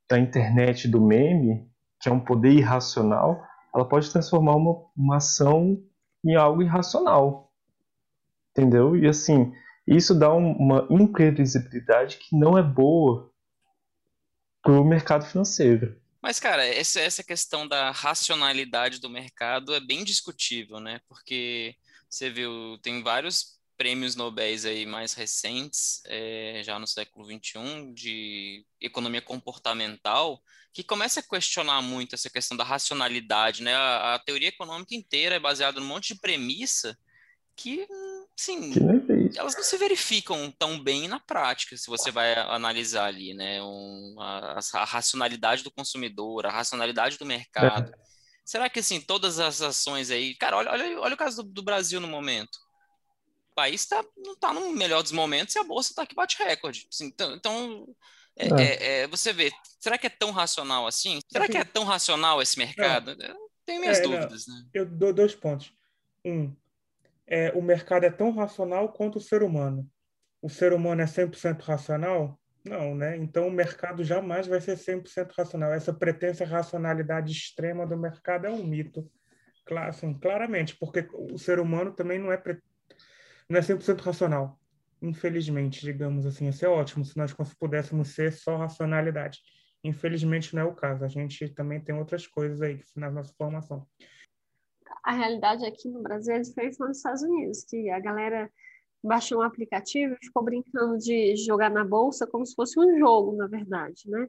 da 0.10 0.18
internet 0.18 0.88
do 0.88 1.02
meme, 1.02 1.70
que 2.00 2.08
é 2.08 2.12
um 2.12 2.20
poder 2.20 2.52
irracional, 2.52 3.44
ela 3.76 3.88
pode 3.88 4.10
transformar 4.10 4.56
uma, 4.56 4.86
uma 4.96 5.18
ação 5.18 5.82
em 6.26 6.36
algo 6.36 6.62
irracional. 6.62 7.52
Entendeu? 8.52 8.96
E 8.96 9.08
assim, 9.08 9.54
isso 9.86 10.18
dá 10.18 10.34
um, 10.34 10.52
uma 10.54 10.88
imprevisibilidade 10.90 12.18
que 12.18 12.38
não 12.38 12.58
é 12.58 12.64
boa 12.64 13.32
para 14.62 14.80
o 14.80 14.84
mercado 14.84 15.26
financeiro. 15.26 16.00
Mas, 16.22 16.40
cara, 16.40 16.66
essa, 16.66 17.00
essa 17.00 17.24
questão 17.24 17.68
da 17.68 17.90
racionalidade 17.92 19.00
do 19.00 19.10
mercado 19.10 19.74
é 19.74 19.80
bem 19.80 20.04
discutível, 20.04 20.80
né? 20.80 21.02
Porque 21.08 21.76
você 22.08 22.30
viu, 22.30 22.78
tem 22.82 23.02
vários 23.02 23.60
prêmios 23.76 24.16
Nobel 24.16 24.56
aí 24.66 24.86
mais 24.86 25.14
recentes, 25.14 26.04
é, 26.06 26.62
já 26.64 26.78
no 26.78 26.86
século 26.86 27.26
XXI, 27.26 27.92
de 27.96 28.64
economia 28.80 29.24
comportamental, 29.24 30.40
que 30.72 30.84
começa 30.84 31.20
a 31.20 31.24
questionar 31.24 31.82
muito 31.82 32.14
essa 32.14 32.30
questão 32.30 32.56
da 32.56 32.64
racionalidade, 32.64 33.64
né? 33.64 33.74
A, 33.74 34.14
a 34.14 34.20
teoria 34.20 34.50
econômica 34.50 34.94
inteira 34.94 35.36
é 35.36 35.40
baseada 35.40 35.80
num 35.80 35.88
monte 35.88 36.14
de 36.14 36.20
premissa 36.20 36.96
que, 37.56 37.88
sim, 38.36 38.72
elas 39.36 39.56
não 39.56 39.64
se 39.64 39.78
verificam 39.78 40.52
tão 40.58 40.82
bem 40.82 41.08
na 41.08 41.20
prática, 41.20 41.78
se 41.78 41.88
você 41.88 42.12
vai 42.12 42.34
analisar 42.34 43.06
ali, 43.06 43.34
né? 43.34 43.62
Um, 43.62 44.16
a, 44.20 44.60
a, 44.74 44.84
racionalidade 44.84 45.64
do 45.64 45.72
consumidor, 45.72 46.46
a 46.46 46.52
racionalidade 46.52 47.18
do 47.18 47.26
mercado. 47.26 47.92
É. 47.94 48.02
Será 48.44 48.70
que, 48.70 48.80
assim, 48.80 49.00
todas 49.00 49.40
as 49.40 49.62
ações 49.62 50.10
aí... 50.10 50.36
Cara, 50.36 50.58
olha, 50.58 50.72
olha, 50.72 51.00
olha 51.00 51.14
o 51.14 51.18
caso 51.18 51.44
do, 51.44 51.50
do 51.50 51.64
Brasil 51.64 52.00
no 52.00 52.08
momento 52.08 52.58
país 53.54 53.86
tá, 53.86 54.04
não 54.18 54.34
está 54.34 54.54
no 54.54 54.72
melhor 54.72 55.04
dos 55.04 55.12
momentos 55.12 55.56
e 55.56 55.60
a 55.60 55.64
bolsa 55.64 55.92
está 55.92 56.06
que 56.06 56.16
bate 56.16 56.42
recorde. 56.42 56.88
Assim, 56.92 57.06
então, 57.06 57.36
então 57.36 57.96
é, 58.36 58.48
É. 58.48 58.50
é, 58.50 59.02
é, 59.02 59.08
você 59.08 59.34
vê, 59.34 59.52
será 59.80 59.98
que 59.98 60.08
é 60.08 60.10
tão 60.10 60.32
racional 60.32 60.88
assim? 60.88 61.20
Será 61.32 61.48
que 61.48 61.58
é 61.58 61.64
tão 61.64 61.84
racional 61.84 62.42
esse 62.42 62.58
mercado? 62.58 63.12
Eu 63.12 63.36
tenho 63.66 63.82
minhas 63.82 64.00
É, 64.00 64.02
dúvidas, 64.02 64.48
né? 64.48 64.66
Eu 64.74 64.86
dou 64.86 65.14
dois 65.14 65.36
pontos. 65.36 65.74
Um, 66.26 66.56
é, 67.28 67.52
o 67.52 67.62
mercado 67.62 68.06
é 68.06 68.10
tão 68.12 68.32
racional 68.32 68.92
quanto 68.92 69.18
o 69.18 69.22
ser 69.22 69.44
humano. 69.44 69.88
O 70.42 70.50
ser 70.50 70.74
humano 70.74 71.02
é 71.02 71.08
100% 71.08 71.62
racional? 71.62 72.40
Não, 72.64 72.94
né? 72.96 73.18
Então 73.18 73.48
o 73.48 73.52
mercado 73.52 74.04
jamais 74.04 74.48
vai 74.48 74.62
ser 74.62 74.78
100% 74.78 75.32
racional. 75.32 75.74
Essa 75.74 75.94
pretensa 75.94 76.46
racionalidade 76.46 77.32
extrema 77.32 77.88
do 77.88 77.98
mercado 77.98 78.46
é 78.46 78.50
um 78.52 78.64
mito. 78.64 79.10
Claro, 79.66 79.90
assim, 79.90 80.14
claramente, 80.14 80.76
porque 80.78 81.08
o 81.14 81.38
ser 81.38 81.60
humano 81.60 81.92
também 81.94 82.20
não 82.20 82.32
é, 82.32 82.38
pre- 82.38 82.62
não 83.50 83.60
é 83.60 83.62
100% 83.62 84.02
racional. 84.02 84.60
Infelizmente, 85.02 85.82
digamos 85.82 86.26
assim, 86.26 86.46
ia 86.46 86.52
ser 86.54 86.68
ótimo 86.68 87.04
se 87.04 87.18
nós 87.18 87.34
pudéssemos 87.60 88.10
ser 88.10 88.32
só 88.32 88.58
racionalidade. 88.58 89.40
Infelizmente 89.84 90.56
não 90.56 90.62
é 90.62 90.66
o 90.66 90.76
caso. 90.76 91.04
A 91.04 91.08
gente 91.08 91.50
também 91.50 91.80
tem 91.80 91.96
outras 91.96 92.28
coisas 92.28 92.62
aí 92.62 92.80
na 92.96 93.10
nossa 93.10 93.34
formação. 93.36 93.88
A 95.04 95.14
realidade 95.14 95.66
aqui 95.66 95.90
no 95.90 96.02
Brasil 96.02 96.36
é 96.36 96.40
diferente 96.40 96.80
nos 96.80 96.98
Estados 96.98 97.22
Unidos, 97.24 97.64
que 97.64 97.90
a 97.90 98.00
galera 98.00 98.50
baixou 99.04 99.40
um 99.40 99.44
aplicativo 99.44 100.14
e 100.14 100.26
ficou 100.26 100.44
brincando 100.44 100.98
de 101.00 101.36
jogar 101.38 101.72
na 101.72 101.84
bolsa 101.84 102.28
como 102.28 102.46
se 102.46 102.54
fosse 102.54 102.80
um 102.80 103.00
jogo, 103.00 103.36
na 103.36 103.48
verdade, 103.48 104.04
né? 104.06 104.28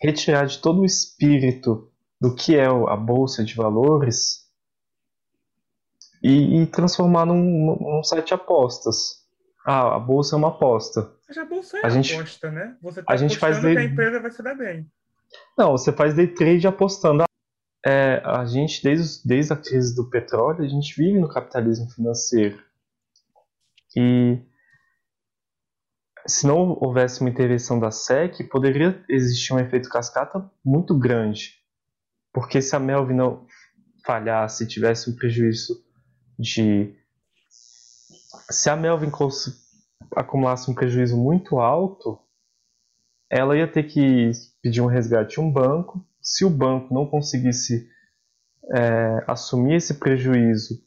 Retirar 0.00 0.46
de 0.46 0.60
todo 0.60 0.80
o 0.82 0.84
espírito 0.84 1.90
do 2.20 2.34
que 2.34 2.54
é 2.56 2.66
a 2.66 2.96
bolsa 2.96 3.42
de 3.44 3.54
valores 3.54 4.48
e, 6.22 6.62
e 6.62 6.66
transformar 6.66 7.26
num, 7.26 7.76
num 7.80 8.02
site 8.04 8.28
de 8.28 8.34
apostas. 8.34 9.24
Ah, 9.66 9.96
a 9.96 9.98
bolsa 9.98 10.36
é 10.36 10.38
uma 10.38 10.48
aposta. 10.48 11.12
Mas 11.26 11.38
a 11.38 11.44
bolsa 11.44 11.78
é 11.78 11.86
A 11.86 11.88
gente- 11.88 12.14
aposta, 12.14 12.50
né? 12.50 12.76
Você 12.82 13.00
a 13.00 13.02
está 13.02 13.16
gente 13.16 13.38
faz 13.38 13.56
apostando 13.56 13.74
que 13.74 13.78
a 13.80 13.82
day- 13.84 13.92
empresa 13.92 14.20
vai 14.20 14.30
se 14.30 14.42
dar 14.42 14.54
bem. 14.54 14.86
Não, 15.58 15.72
você 15.72 15.92
faz 15.92 16.14
day 16.14 16.28
trade 16.28 16.66
apostando. 16.66 17.24
É, 17.86 18.22
a 18.24 18.44
gente, 18.46 18.82
desde, 18.82 19.26
desde 19.26 19.52
a 19.52 19.56
crise 19.56 19.94
do 19.94 20.08
petróleo, 20.08 20.64
a 20.64 20.68
gente 20.68 20.96
vive 20.96 21.18
no 21.18 21.28
capitalismo 21.28 21.90
financeiro. 21.90 22.58
E 23.94 24.40
se 26.26 26.46
não 26.46 26.78
houvesse 26.80 27.20
uma 27.20 27.28
intervenção 27.28 27.78
da 27.78 27.90
SEC, 27.90 28.48
poderia 28.48 29.04
existir 29.08 29.52
um 29.52 29.58
efeito 29.58 29.88
cascata 29.88 30.50
muito 30.64 30.98
grande. 30.98 31.62
Porque 32.32 32.62
se 32.62 32.74
a 32.74 32.80
Melvin 32.80 33.14
não 33.14 33.46
falhasse, 34.04 34.66
tivesse 34.66 35.10
um 35.10 35.14
prejuízo 35.14 35.84
de. 36.38 36.96
Se 38.50 38.68
a 38.70 38.76
Melvin 38.76 39.10
acumulasse 40.16 40.70
um 40.70 40.74
prejuízo 40.74 41.16
muito 41.16 41.58
alto, 41.58 42.18
ela 43.30 43.56
ia 43.56 43.70
ter 43.70 43.84
que 43.84 44.30
pedir 44.62 44.80
um 44.80 44.86
resgate 44.86 45.38
a 45.38 45.42
um 45.42 45.52
banco. 45.52 46.04
Se 46.24 46.44
o 46.44 46.50
banco 46.50 46.94
não 46.94 47.06
conseguisse 47.06 47.86
é, 48.72 49.24
assumir 49.26 49.74
esse 49.74 49.94
prejuízo, 49.94 50.82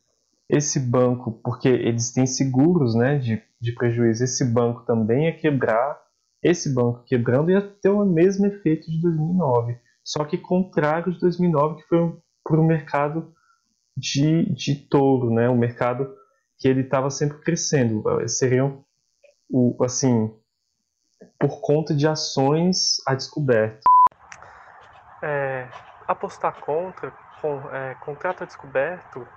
esse 0.50 0.80
banco, 0.80 1.40
porque 1.44 1.68
eles 1.68 2.12
têm 2.12 2.26
seguros 2.26 2.96
né, 2.96 3.20
de, 3.20 3.42
de 3.62 3.72
prejuízo, 3.74 4.24
esse 4.24 4.44
banco 4.46 4.84
também 4.86 5.26
ia 5.26 5.38
quebrar. 5.38 6.02
Esse 6.42 6.74
banco 6.74 7.04
quebrando 7.04 7.52
ia 7.52 7.62
ter 7.62 7.90
o 7.90 8.06
mesmo 8.06 8.46
efeito 8.46 8.90
de 8.90 9.02
2009, 9.02 9.78
só 10.04 10.24
que 10.24 10.38
contrário 10.38 11.12
de 11.12 11.20
2009, 11.20 11.82
que 11.82 11.88
foi 11.88 12.18
para 12.44 12.62
o 12.62 12.66
mercado 12.66 13.34
de, 13.98 14.46
de 14.54 14.76
touro, 14.76 15.32
né, 15.32 15.50
um 15.50 15.58
mercado 15.58 16.08
que 16.58 16.68
ele 16.68 16.82
estava 16.82 17.10
sempre 17.10 17.40
crescendo. 17.40 18.04
Seriam, 18.28 18.86
o, 19.50 19.76
assim, 19.84 20.32
por 21.40 21.60
conta 21.60 21.94
de 21.94 22.08
ações 22.08 22.98
a 23.06 23.16
descoberto. 23.16 23.87
É, 25.22 25.68
apostar 26.08 26.54
contra, 26.60 27.12
com, 27.42 27.70
é, 27.74 27.96
contrato 27.96 28.46
descoberto 28.46 29.28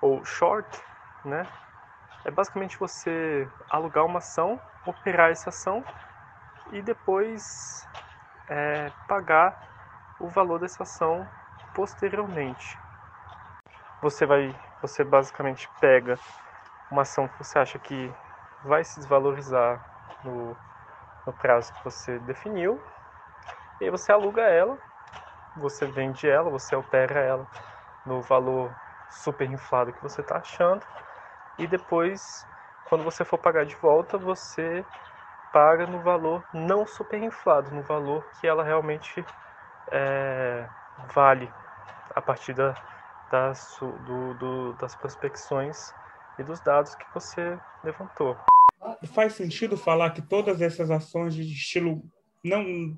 ou 0.00 0.24
short, 0.24 0.82
né? 1.24 1.46
É 2.24 2.30
basicamente 2.30 2.78
você 2.78 3.48
alugar 3.70 4.04
uma 4.04 4.18
ação, 4.18 4.60
operar 4.86 5.30
essa 5.30 5.50
ação 5.50 5.84
e 6.72 6.82
depois 6.82 7.86
é, 8.48 8.90
pagar 9.06 9.58
o 10.18 10.28
valor 10.28 10.58
dessa 10.58 10.82
ação 10.82 11.26
posteriormente. 11.74 12.78
Você 14.02 14.26
vai, 14.26 14.54
você 14.80 15.04
basicamente 15.04 15.68
pega 15.80 16.18
uma 16.90 17.02
ação 17.02 17.28
que 17.28 17.38
você 17.38 17.58
acha 17.58 17.78
que 17.78 18.12
vai 18.62 18.84
se 18.84 18.98
desvalorizar 18.98 19.80
no, 20.24 20.56
no 21.26 21.32
prazo 21.32 21.72
que 21.74 21.84
você 21.84 22.18
definiu, 22.20 22.80
e 23.80 23.84
aí 23.84 23.90
você 23.90 24.10
aluga 24.10 24.42
ela, 24.42 24.78
você 25.58 25.86
vende 25.86 26.28
ela, 26.28 26.50
você 26.50 26.74
altera 26.74 27.20
ela 27.20 27.46
no 28.06 28.22
valor 28.22 28.74
super 29.10 29.50
inflado 29.50 29.92
que 29.92 30.02
você 30.02 30.20
está 30.20 30.38
achando, 30.38 30.84
e 31.58 31.66
depois, 31.66 32.46
quando 32.88 33.04
você 33.04 33.24
for 33.24 33.38
pagar 33.38 33.64
de 33.66 33.74
volta, 33.76 34.16
você 34.16 34.84
paga 35.52 35.86
no 35.86 36.00
valor 36.00 36.44
não 36.52 36.86
super 36.86 37.22
inflado, 37.22 37.70
no 37.70 37.82
valor 37.82 38.24
que 38.40 38.46
ela 38.46 38.62
realmente 38.62 39.24
é, 39.90 40.68
vale 41.12 41.50
a 42.14 42.22
partir 42.22 42.52
da, 42.52 42.74
das, 43.30 43.76
do, 43.80 44.34
do, 44.34 44.72
das 44.74 44.94
prospecções 44.94 45.92
e 46.38 46.42
dos 46.42 46.60
dados 46.60 46.94
que 46.94 47.06
você 47.12 47.58
levantou. 47.82 48.36
Faz 49.12 49.34
sentido 49.34 49.76
falar 49.76 50.10
que 50.10 50.22
todas 50.22 50.62
essas 50.62 50.90
ações 50.90 51.34
de 51.34 51.42
estilo 51.42 52.02
não 52.44 52.96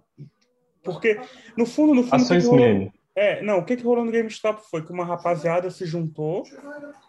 porque 0.82 1.20
no 1.56 1.66
fundo 1.66 1.94
no 1.94 2.02
fundo 2.02 2.06
o 2.06 2.10
que 2.10 2.14
Ações 2.16 2.44
que 2.44 2.50
rolou- 2.50 2.66
meme. 2.66 2.92
É, 3.14 3.42
não, 3.42 3.58
o 3.58 3.64
que, 3.64 3.76
que 3.76 3.82
rolou 3.82 4.04
no 4.04 4.12
GameStop 4.12 4.62
foi 4.70 4.84
que 4.86 4.92
uma 4.92 5.04
rapaziada 5.04 5.68
se 5.70 5.84
juntou 5.84 6.44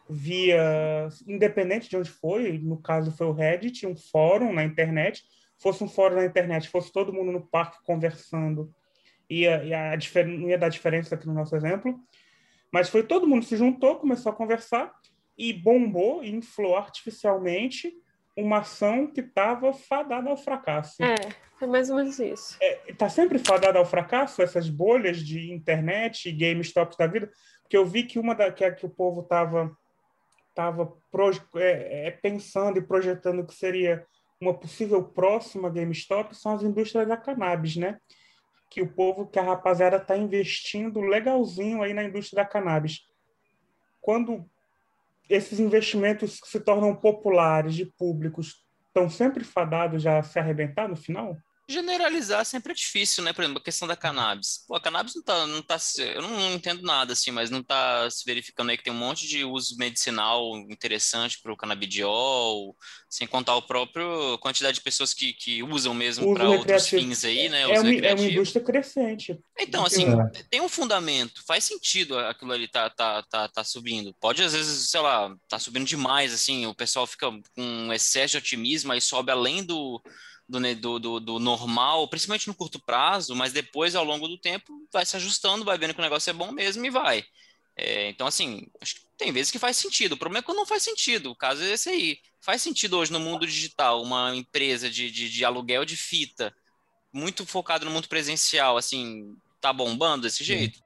via, 0.10 1.08
independente 1.28 1.90
de 1.90 1.96
onde 1.96 2.10
foi, 2.10 2.58
no 2.58 2.78
caso 2.82 3.12
foi 3.16 3.28
o 3.28 3.32
Reddit, 3.32 3.86
um 3.86 3.96
fórum 3.96 4.52
na 4.52 4.64
internet, 4.64 5.24
fosse 5.58 5.84
um 5.84 5.88
fórum 5.88 6.16
na 6.16 6.26
internet, 6.26 6.70
fosse 6.70 6.92
todo 6.92 7.14
mundo 7.14 7.32
no 7.32 7.46
parque 7.48 7.78
conversando, 7.86 8.74
ia, 9.30 9.64
ia, 9.64 9.92
a 9.92 9.96
difer- 9.96 10.28
não 10.28 10.50
ia 10.50 10.58
dar 10.58 10.70
diferença 10.70 11.16
aqui 11.16 11.28
no 11.28 11.34
nosso 11.34 11.56
exemplo, 11.56 11.98
mas 12.72 12.90
foi 12.90 13.04
todo 13.04 13.28
mundo 13.28 13.46
se 13.46 13.56
juntou, 13.56 13.96
começou 13.98 14.32
a 14.32 14.36
conversar 14.36 14.92
e 15.38 15.54
bombou 15.54 16.24
e 16.24 16.32
inflou 16.32 16.76
artificialmente 16.76 17.94
uma 18.36 18.60
ação 18.60 19.08
que 19.08 19.22
estava 19.22 19.72
fadada 19.74 20.30
ao 20.30 20.38
fracasso. 20.38 21.04
É, 21.04 21.16
foi 21.62 21.68
mais 21.68 21.92
ou 21.92 21.96
menos 21.98 22.18
isso. 22.18 22.58
está 22.88 23.08
sempre 23.08 23.38
fadada 23.38 23.78
ao 23.78 23.86
fracasso 23.86 24.42
essas 24.42 24.68
bolhas 24.68 25.20
de 25.20 25.52
internet 25.52 26.28
e 26.28 26.32
GameStop 26.32 26.98
da 26.98 27.06
vida? 27.06 27.32
Porque 27.62 27.78
eu 27.78 27.86
vi 27.86 28.02
que 28.02 28.18
uma 28.18 28.34
da 28.34 28.52
que, 28.52 28.64
é 28.64 28.72
que 28.72 28.84
o 28.84 28.90
povo 28.90 29.22
tava, 29.22 29.72
proje- 31.12 31.44
é, 31.56 32.08
é, 32.08 32.12
pensando 32.12 32.80
e 32.80 32.82
projetando 32.82 33.46
que 33.46 33.54
seria 33.54 34.04
uma 34.42 34.58
possível 34.58 35.04
próxima 35.04 35.70
GameStop 35.70 36.36
são 36.36 36.54
as 36.56 36.64
indústrias 36.64 37.08
da 37.08 37.16
cannabis, 37.16 37.76
né? 37.76 38.00
Que 38.68 38.82
o 38.82 38.92
povo, 38.92 39.28
que 39.28 39.38
a 39.38 39.44
rapaziada 39.44 39.98
está 39.98 40.18
investindo 40.18 41.00
legalzinho 41.00 41.84
aí 41.84 41.94
na 41.94 42.04
indústria 42.04 42.44
da 42.44 42.50
cannabis. 42.50 43.02
Quando 44.02 44.50
esses 45.30 45.60
investimentos 45.60 46.40
se 46.44 46.60
tornam 46.60 46.96
populares 46.96 47.76
de 47.76 47.86
públicos, 47.86 48.66
estão 48.88 49.08
sempre 49.12 49.44
fadados 49.44 50.02
já 50.02 50.18
a 50.18 50.24
se 50.24 50.40
arrebentar 50.40 50.90
no 50.90 50.96
final? 50.96 51.38
Generalizar 51.68 52.44
sempre 52.46 52.74
é 52.74 52.76
difícil, 52.76 53.24
né? 53.24 53.32
Por 53.32 53.44
exemplo, 53.44 53.62
a 53.62 53.64
questão 53.64 53.88
da 53.88 53.96
cannabis. 53.96 54.66
Pô, 54.68 54.76
a 54.76 54.82
cannabis 54.82 55.16
não 55.16 55.24
tá, 55.24 55.48
não 55.48 55.62
tá, 55.62 55.80
se- 55.80 56.02
eu 56.02 56.22
não, 56.22 56.54
entendo 56.54 56.82
nada 56.82 57.14
assim, 57.14 57.32
mas 57.32 57.50
não 57.50 57.64
tá 57.64 58.10
se 58.10 58.24
verificando 58.26 58.70
aí 58.72 58.78
que 58.78 58.84
tem 58.84 58.92
um 58.92 58.98
monte 58.98 59.26
de 59.28 59.46
uso 59.46 59.78
medicinal 59.78 60.58
interessante 60.70 61.40
para 61.42 61.54
o 61.54 61.56
canabidiol, 61.58 62.76
sem 63.10 63.26
contar 63.26 63.56
o 63.56 63.62
próprio 63.62 64.38
quantidade 64.40 64.76
de 64.76 64.82
pessoas 64.84 65.14
que, 65.14 65.34
que 65.34 65.64
usam 65.64 65.94
mesmo 65.94 66.34
para 66.34 66.50
outros 66.50 66.88
fins 66.90 67.24
aí, 67.24 67.48
né? 67.48 67.62
É 67.62 67.68
Uso 67.68 67.82
uma, 67.84 67.94
é 67.94 68.14
uma 68.16 68.26
indústria 68.26 68.64
crescente. 68.64 69.40
Então, 69.58 69.86
assim, 69.86 70.06
É. 70.10 70.44
tem 70.50 70.60
um 70.62 70.70
fundamento, 70.70 71.42
faz 71.48 71.64
sentido 71.64 72.18
aquilo 72.18 72.52
ali 72.52 72.68
tá, 72.68 72.90
tá, 72.90 73.24
tá, 73.24 73.48
tá 73.48 73.64
subindo. 73.64 74.14
Pode, 74.20 74.44
às 74.44 74.54
vezes, 74.54 74.90
sei 74.90 75.00
lá, 75.00 75.34
tá 75.48 75.58
subindo 75.60 75.86
demais, 75.86 76.34
assim, 76.34 76.66
o 76.66 76.76
pessoal 76.76 77.08
fica 77.08 77.28
com 77.56 77.62
um 77.62 77.94
excesso 77.94 78.32
de 78.34 78.38
otimismo, 78.40 78.92
aí 78.92 79.00
sobe 79.00 79.32
além 79.32 79.64
do, 79.64 80.02
do, 80.60 81.00
do, 81.00 81.20
do, 81.20 81.40
normal, 81.40 82.08
principalmente 82.08 82.48
no 82.48 82.56
curto 82.56 82.80
prazo, 82.80 83.36
mas 83.36 83.54
depois, 83.54 83.96
ao 83.96 84.04
longo 84.04 84.28
do 84.28 84.38
tempo, 84.38 84.86
vai 84.92 85.06
se 85.06 85.16
ajustando, 85.16 85.64
vai 85.64 85.78
vendo 85.78 85.94
que 85.94 86.00
o 86.00 86.04
negócio 86.04 86.30
é 86.30 86.34
bom 86.34 86.52
mesmo 86.52 86.86
e 86.86 86.90
vai. 86.90 87.24
É, 87.76 88.10
então, 88.10 88.28
assim, 88.28 88.68
acho 88.82 88.96
que 88.96 89.02
tem 89.18 89.32
vezes 89.32 89.52
que 89.52 89.60
faz 89.60 89.78
sentido. 89.78 90.14
O 90.14 90.18
problema 90.18 90.40
é 90.40 90.42
quando 90.42 90.58
não 90.58 90.66
faz 90.66 90.84
sentido. 90.84 91.32
O 91.32 91.36
caso 91.36 91.64
é 91.64 91.72
esse 91.72 91.90
aí. 91.90 92.20
Faz 92.42 92.62
sentido 92.62 92.98
hoje 92.98 93.12
no 93.12 93.20
mundo 93.20 93.48
digital 93.48 94.02
uma 94.02 94.36
empresa 94.36 94.90
de, 94.90 95.10
de, 95.10 95.30
de 95.30 95.46
aluguel 95.46 95.86
de 95.86 95.96
fita 95.96 96.54
muito 97.14 97.46
focado 97.46 97.86
no 97.86 97.92
mundo 97.92 98.08
presencial, 98.08 98.78
assim, 98.78 99.36
tá 99.60 99.72
bombando 99.74 100.24
desse 100.24 100.44
jeito? 100.44 100.80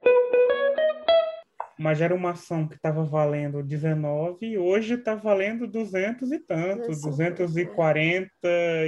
Mas 1.78 2.00
era 2.00 2.14
uma 2.14 2.30
ação 2.30 2.66
que 2.66 2.76
estava 2.76 3.04
valendo 3.04 3.62
19 3.62 4.46
e 4.46 4.58
hoje 4.58 4.94
está 4.94 5.14
valendo 5.14 5.66
200 5.66 6.32
e 6.32 6.38
tanto, 6.38 6.88
240 6.88 8.30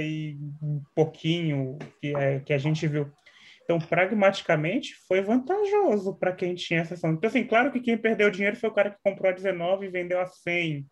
e 0.01 0.37
um 0.61 0.81
pouquinho 0.95 1.77
que, 2.01 2.15
é, 2.15 2.39
que 2.39 2.53
a 2.53 2.57
gente 2.57 2.87
viu. 2.87 3.11
Então, 3.63 3.77
pragmaticamente, 3.79 4.95
foi 5.07 5.21
vantajoso 5.21 6.17
para 6.17 6.33
quem 6.33 6.55
tinha 6.55 6.79
essa 6.79 6.95
ação. 6.95 7.11
Então, 7.11 7.27
assim, 7.27 7.43
claro 7.43 7.71
que 7.71 7.79
quem 7.79 7.95
perdeu 7.95 8.31
dinheiro 8.31 8.55
foi 8.55 8.67
o 8.67 8.73
cara 8.73 8.89
que 8.89 8.97
comprou 9.03 9.29
a 9.29 9.33
19 9.33 9.85
e 9.85 9.89
vendeu 9.89 10.19
a 10.19 10.25
100. 10.25 10.87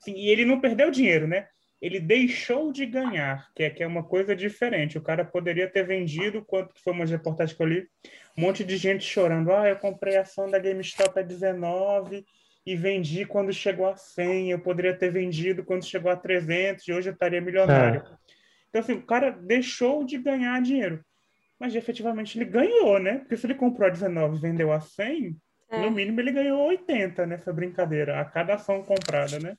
Assim, 0.00 0.14
e 0.14 0.28
ele 0.28 0.44
não 0.44 0.60
perdeu 0.60 0.92
dinheiro, 0.92 1.26
né? 1.26 1.48
Ele 1.80 1.98
deixou 1.98 2.70
de 2.72 2.84
ganhar, 2.84 3.48
que 3.54 3.62
é, 3.62 3.70
que 3.70 3.82
é 3.82 3.86
uma 3.86 4.02
coisa 4.02 4.36
diferente. 4.36 4.98
O 4.98 5.02
cara 5.02 5.24
poderia 5.24 5.68
ter 5.68 5.82
vendido, 5.82 6.44
quanto 6.44 6.74
que 6.74 6.82
foi 6.82 6.92
uma 6.92 7.06
reportagem 7.06 7.56
que 7.56 7.62
eu 7.62 7.66
li, 7.66 7.88
um 8.36 8.42
monte 8.42 8.62
de 8.62 8.76
gente 8.76 9.04
chorando. 9.04 9.50
Ah, 9.50 9.68
eu 9.68 9.76
comprei 9.76 10.16
a 10.16 10.22
ação 10.22 10.50
da 10.50 10.58
GameStop 10.58 11.18
a 11.18 11.22
19 11.22 12.24
e 12.66 12.76
vendi 12.76 13.24
quando 13.24 13.52
chegou 13.52 13.86
a 13.86 13.96
100. 13.96 14.50
Eu 14.50 14.60
poderia 14.60 14.94
ter 14.94 15.10
vendido 15.10 15.64
quando 15.64 15.84
chegou 15.84 16.10
a 16.10 16.16
300 16.16 16.86
e 16.86 16.92
hoje 16.92 17.08
eu 17.08 17.14
estaria 17.14 17.40
milionário. 17.40 18.00
É. 18.00 18.16
Então, 18.68 18.80
assim, 18.82 18.92
o 18.92 19.06
cara 19.06 19.30
deixou 19.30 20.04
de 20.04 20.18
ganhar 20.18 20.60
dinheiro. 20.60 21.02
Mas 21.58 21.74
efetivamente 21.74 22.38
ele 22.38 22.44
ganhou, 22.44 22.98
né? 22.98 23.18
Porque 23.18 23.36
se 23.36 23.46
ele 23.46 23.54
comprou 23.54 23.86
a 23.86 23.90
19 23.90 24.36
e 24.36 24.40
vendeu 24.40 24.72
a 24.72 24.80
100, 24.80 25.36
é. 25.70 25.80
no 25.80 25.90
mínimo 25.90 26.20
ele 26.20 26.32
ganhou 26.32 26.66
80 26.68 27.26
nessa 27.26 27.52
brincadeira, 27.52 28.20
a 28.20 28.24
cada 28.24 28.54
ação 28.54 28.82
comprada, 28.82 29.38
né? 29.38 29.56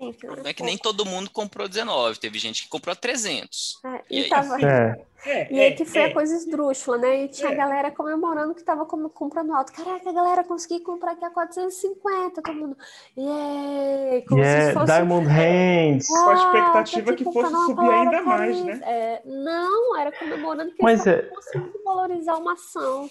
Sim, 0.00 0.14
é 0.44 0.54
que 0.54 0.62
nem 0.62 0.78
todo 0.78 1.04
mundo 1.04 1.28
comprou 1.28 1.68
19, 1.68 2.18
teve 2.18 2.38
gente 2.38 2.62
que 2.62 2.70
comprou 2.70 2.96
300. 2.96 3.80
É, 3.84 4.02
e, 4.10 4.20
e, 4.20 4.28
tava... 4.30 4.58
é. 4.58 5.04
É, 5.26 5.52
e 5.52 5.60
aí 5.60 5.74
que 5.74 5.84
foi 5.84 6.04
a 6.04 6.14
coisa 6.14 6.34
esdrúxula, 6.34 6.96
né? 6.96 7.24
E 7.24 7.28
tinha 7.28 7.50
a 7.50 7.54
galera 7.54 7.90
comemorando 7.90 8.54
que 8.54 8.62
tava 8.62 8.86
comprando 8.86 9.52
alto. 9.52 9.70
Caraca, 9.70 10.08
a 10.08 10.12
galera 10.14 10.42
consegui 10.42 10.80
comprar 10.80 11.12
aqui 11.12 11.22
a 11.22 11.30
450, 11.30 12.40
todo 12.40 12.54
mundo. 12.54 12.76
Yeah, 13.14 14.26
como 14.26 14.40
yeah, 14.40 14.68
se 14.68 14.72
fosse... 14.72 14.86
Diamond 14.86 15.26
Hands. 15.28 16.08
Com 16.08 16.30
a 16.30 16.34
expectativa 16.34 17.12
que 17.12 17.24
fosse 17.24 17.50
subir 17.66 17.90
ainda 17.90 18.22
mais, 18.22 18.64
né? 18.64 18.80
É, 18.82 19.22
não, 19.26 19.98
era 19.98 20.10
comemorando 20.10 20.72
que 20.72 20.82
Mas 20.82 21.06
eles 21.06 21.24
estavam 21.24 21.36
conseguindo 21.36 21.84
valorizar 21.84 22.36
uma 22.36 22.54
ação. 22.54 23.10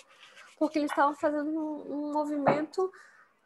Porque 0.58 0.80
eles 0.80 0.90
estavam 0.90 1.14
fazendo 1.14 1.48
um, 1.48 1.94
um 1.94 2.12
movimento 2.12 2.92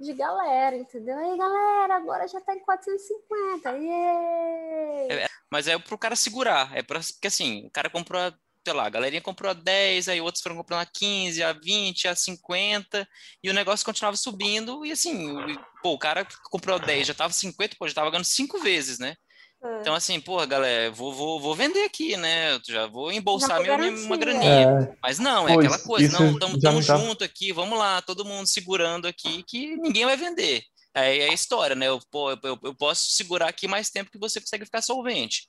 de 0.03 0.13
galera, 0.13 0.75
entendeu? 0.75 1.17
Aí, 1.17 1.38
galera, 1.38 1.95
agora 1.95 2.27
já 2.27 2.39
tá 2.41 2.53
em 2.53 2.60
450. 2.60 3.72
Yeah! 3.72 5.24
É, 5.24 5.27
mas 5.50 5.67
é 5.67 5.77
pro 5.79 5.98
cara 5.98 6.15
segurar. 6.15 6.75
É 6.75 6.83
pra, 6.83 7.00
porque 7.00 7.27
assim, 7.27 7.65
o 7.65 7.72
cara 7.72 7.89
comprou, 7.89 8.22
a, 8.22 8.33
sei 8.63 8.74
lá, 8.74 8.86
a 8.86 8.89
galerinha 8.89 9.22
comprou 9.22 9.50
a 9.50 9.53
10, 9.53 10.10
aí 10.10 10.22
outros 10.22 10.43
foram 10.43 10.57
comprando 10.57 10.81
a 10.81 10.86
15, 10.86 11.41
a 11.41 11.53
20, 11.53 12.07
a 12.07 12.15
50, 12.15 13.07
e 13.41 13.50
o 13.50 13.53
negócio 13.53 13.86
continuava 13.86 14.17
subindo, 14.17 14.86
e 14.86 14.91
assim, 14.91 15.36
pô, 15.81 15.93
o 15.93 16.00
cara 16.00 16.27
comprou 16.51 16.75
a 16.75 16.79
10 16.79 17.07
já 17.07 17.13
tava 17.13 17.33
50, 17.33 17.75
pô, 17.77 17.88
já 17.88 17.95
tava 17.95 18.12
ganhando 18.12 18.25
5 18.25 18.60
vezes, 18.60 19.00
né? 19.00 19.15
É. 19.63 19.79
Então, 19.79 19.96
assim, 19.96 20.20
porra, 20.20 20.46
galera, 20.46 20.91
vou, 20.91 21.13
vou, 21.13 21.39
vou 21.39 21.55
vender 21.55 21.84
aqui, 21.86 22.17
né? 22.17 22.55
Eu 22.55 22.62
já 22.67 22.86
vou 22.86 23.12
embolsar 23.12 23.62
minha, 23.62 23.75
uma 24.05 24.17
graninha. 24.17 24.89
É. 24.91 24.98
Mas 25.01 25.20
não, 25.20 25.48
é 25.48 25.53
pois, 25.53 25.65
aquela 25.65 25.79
coisa, 25.79 26.20
não, 26.20 26.55
estamos 26.55 26.86
tá... 26.86 26.98
junto 26.98 27.24
aqui, 27.24 27.53
vamos 27.53 27.79
lá, 27.79 28.01
todo 28.01 28.25
mundo 28.25 28.46
segurando 28.46 29.08
aqui, 29.08 29.41
que 29.43 29.77
ninguém 29.77 30.05
vai 30.05 30.17
vender. 30.17 30.63
Aí 30.93 31.22
é 31.22 31.29
a 31.29 31.34
história, 31.34 31.75
né? 31.75 31.88
Eu, 31.88 32.00
eu, 32.13 32.39
eu, 32.43 32.60
eu 32.63 32.75
posso 32.75 33.12
segurar 33.12 33.48
aqui 33.48 33.67
mais 33.67 33.89
tempo 33.89 34.12
que 34.12 34.20
você 34.20 34.39
consegue 34.41 34.65
ficar 34.65 34.82
solvente. 34.82 35.48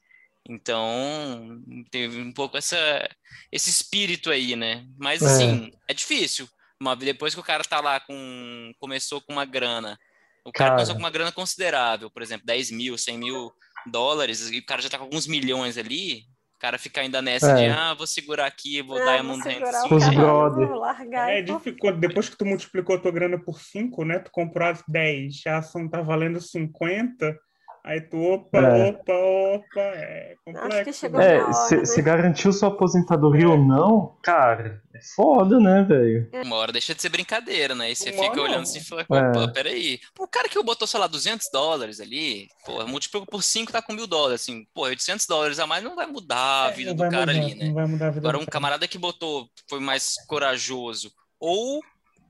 Então, 0.49 1.63
teve 1.91 2.21
um 2.21 2.33
pouco 2.33 2.57
essa, 2.57 2.77
esse 3.51 3.69
espírito 3.69 4.31
aí, 4.31 4.55
né? 4.55 4.87
Mas, 4.97 5.23
é. 5.23 5.27
assim, 5.27 5.71
é 5.89 5.95
difícil. 5.95 6.49
Uma, 6.81 6.95
depois 6.95 7.35
que 7.35 7.41
o 7.41 7.45
cara 7.45 7.65
tá 7.65 7.81
lá 7.81 7.99
com... 7.99 8.73
Começou 8.79 9.21
com 9.21 9.33
uma 9.33 9.45
grana. 9.45 9.99
O 10.45 10.53
cara, 10.53 10.71
cara 10.71 10.71
começou 10.73 10.95
com 10.95 11.01
uma 11.01 11.11
grana 11.11 11.33
considerável, 11.33 12.11
por 12.11 12.21
exemplo, 12.21 12.47
10 12.47 12.71
mil, 12.71 12.99
100 12.99 13.19
mil 13.19 13.53
dólares, 13.87 14.51
e 14.51 14.59
o 14.59 14.67
cara 14.67 14.83
já 14.83 14.89
tá 14.89 14.99
com 14.99 15.05
alguns 15.05 15.27
milhões 15.27 15.77
ali, 15.79 16.25
o 16.57 16.59
cara 16.59 16.79
fica 16.79 17.01
ainda 17.01 17.21
nessa 17.21 17.51
é. 17.51 17.55
de, 17.55 17.65
ah, 17.67 17.95
vou 17.95 18.07
segurar 18.07 18.47
aqui, 18.47 18.81
vou 18.83 18.99
é, 18.99 19.05
Diamond 19.05 19.43
Hands. 19.43 19.91
Os 19.91 20.09
brother. 20.09 20.69
É, 21.29 21.43
depois 21.99 22.29
que 22.29 22.37
tu 22.37 22.47
multiplicou 22.47 22.97
a 22.97 22.99
tua 22.99 23.13
grana 23.13 23.39
por 23.39 23.61
5, 23.61 24.05
né, 24.05 24.19
tu 24.19 24.31
comprou 24.31 24.73
10, 24.89 25.43
a 25.47 25.59
ação 25.59 25.89
tá 25.89 26.01
valendo 26.01 26.41
50, 26.41 27.37
Aí 27.85 28.01
tu, 28.01 28.17
opa, 28.17 28.59
é. 28.61 28.89
opa, 28.89 29.13
opa, 29.13 29.81
é 29.81 30.37
complexo. 30.43 31.07
Né? 31.11 31.37
É, 31.37 31.53
se, 31.85 31.97
né? 31.99 32.03
garantiu 32.03 32.51
sua 32.51 32.69
aposentadoria 32.69 33.45
é. 33.45 33.49
ou 33.49 33.59
não, 33.59 34.17
cara, 34.23 34.83
é 34.95 35.01
foda, 35.15 35.61
né, 35.61 35.83
velho? 35.83 36.31
Uma 36.33 36.57
hora 36.57 36.73
deixa 36.73 36.95
de 36.95 37.03
ser 37.03 37.11
brincadeira, 37.11 37.75
né? 37.75 37.93
E 37.93 37.95
você 37.95 38.11
Uma 38.11 38.25
fica 38.25 38.41
olhando 38.41 38.63
assim 38.63 38.79
e 38.79 38.83
fala, 38.85 39.03
opa, 39.03 39.43
é. 39.43 39.49
peraí. 39.49 40.01
O 40.19 40.27
cara 40.27 40.49
que 40.49 40.63
botou, 40.63 40.89
sei 40.89 40.99
lá, 40.99 41.07
200 41.07 41.47
dólares 41.53 42.01
ali, 42.01 42.49
pô, 42.65 42.87
multiplicou 42.87 43.27
por 43.27 43.43
5, 43.43 43.71
tá 43.71 43.83
com 43.83 43.93
mil 43.93 44.07
dólares, 44.07 44.41
assim, 44.41 44.67
pô, 44.73 44.85
800 44.85 45.27
dólares 45.27 45.59
a 45.61 45.67
mais 45.67 45.85
não 45.85 45.95
vai 45.95 46.07
mudar 46.07 46.69
a 46.69 46.71
é, 46.71 46.73
vida 46.73 46.95
do 46.95 47.03
cara 47.11 47.35
mudar, 47.35 47.45
ali, 47.45 47.55
né? 47.55 47.67
Não 47.67 47.75
vai 47.75 47.87
mudar 47.87 48.07
a 48.07 48.11
vida 48.13 48.27
Agora, 48.27 48.43
um 48.43 48.47
camarada 48.47 48.89
que 48.89 48.97
botou, 48.97 49.47
foi 49.69 49.81
mais 49.81 50.15
corajoso, 50.27 51.13
ou 51.39 51.83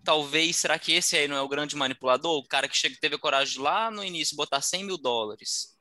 talvez, 0.04 0.56
será 0.56 0.78
que 0.78 0.92
esse 0.92 1.16
aí 1.16 1.26
não 1.26 1.36
é 1.36 1.40
o 1.40 1.48
grande 1.48 1.74
manipulador? 1.74 2.38
O 2.38 2.46
cara 2.46 2.68
que 2.68 2.76
chega, 2.76 2.96
teve 3.00 3.16
a 3.16 3.18
coragem 3.18 3.62
lá 3.62 3.90
no 3.90 4.04
início 4.04 4.36
botar 4.36 4.60
100 4.60 4.84
mil 4.84 4.98
dólares. 4.98 5.74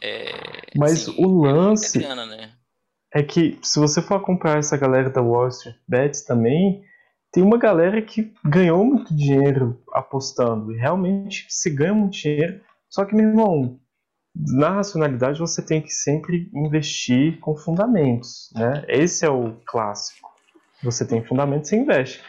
É, 0.00 0.30
Mas 0.76 1.08
assim, 1.08 1.14
o 1.18 1.42
lance 1.42 1.98
é, 1.98 2.00
grana, 2.00 2.24
né? 2.24 2.52
é 3.12 3.22
que 3.22 3.58
se 3.62 3.78
você 3.78 4.00
for 4.00 4.16
acompanhar 4.16 4.58
essa 4.58 4.76
galera 4.76 5.10
da 5.10 5.20
Wall 5.20 5.48
Street 5.48 5.76
Bets 5.88 6.22
também, 6.24 6.82
tem 7.32 7.42
uma 7.42 7.58
galera 7.58 8.00
que 8.00 8.32
ganhou 8.44 8.84
muito 8.84 9.14
dinheiro 9.14 9.82
apostando. 9.92 10.72
E 10.72 10.78
realmente 10.78 11.46
se 11.48 11.70
ganha 11.70 11.94
muito 11.94 12.14
dinheiro. 12.14 12.60
Só 12.88 13.04
que, 13.04 13.14
meu 13.14 13.28
irmão, 13.28 13.78
na 14.34 14.70
racionalidade 14.70 15.38
você 15.38 15.60
tem 15.60 15.82
que 15.82 15.90
sempre 15.90 16.50
investir 16.54 17.38
com 17.40 17.56
fundamentos. 17.56 18.50
Né? 18.54 18.84
Esse 18.88 19.26
é 19.26 19.30
o 19.30 19.56
clássico. 19.66 20.28
Você 20.82 21.06
tem 21.06 21.24
fundamentos, 21.24 21.68
você 21.68 21.76
investe. 21.76 22.22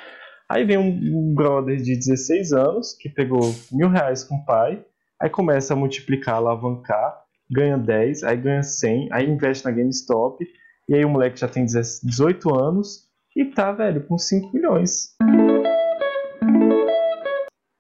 Aí 0.52 0.66
vem 0.66 0.80
um, 0.80 1.32
brother 1.36 1.78
de 1.78 1.96
16 1.96 2.54
anos 2.54 2.94
que 2.94 3.08
pegou 3.08 3.54
mil 3.72 3.88
reais 3.88 4.24
com 4.24 4.36
o 4.36 4.46
pai, 4.46 4.84
aí 5.22 5.30
começa 5.30 5.74
a 5.74 5.78
multiplicar, 5.78 6.38
alavancar, 6.38 7.24
ganha 7.48 7.78
10, 7.78 8.24
aí 8.24 8.36
ganha 8.36 8.64
100, 8.64 9.10
aí 9.12 9.30
investe 9.30 9.64
na 9.64 9.72
GameStop, 9.72 10.44
e 10.88 10.96
aí 10.96 11.06
o 11.06 11.10
moleque 11.10 11.40
já 11.40 11.48
tem 11.48 11.66
18 11.66 12.56
anos 12.56 13.08
e 13.36 13.46
tá, 13.46 13.72
velho, 13.72 14.04
com 14.08 14.18
5 14.18 14.52
milhões. 14.52 15.16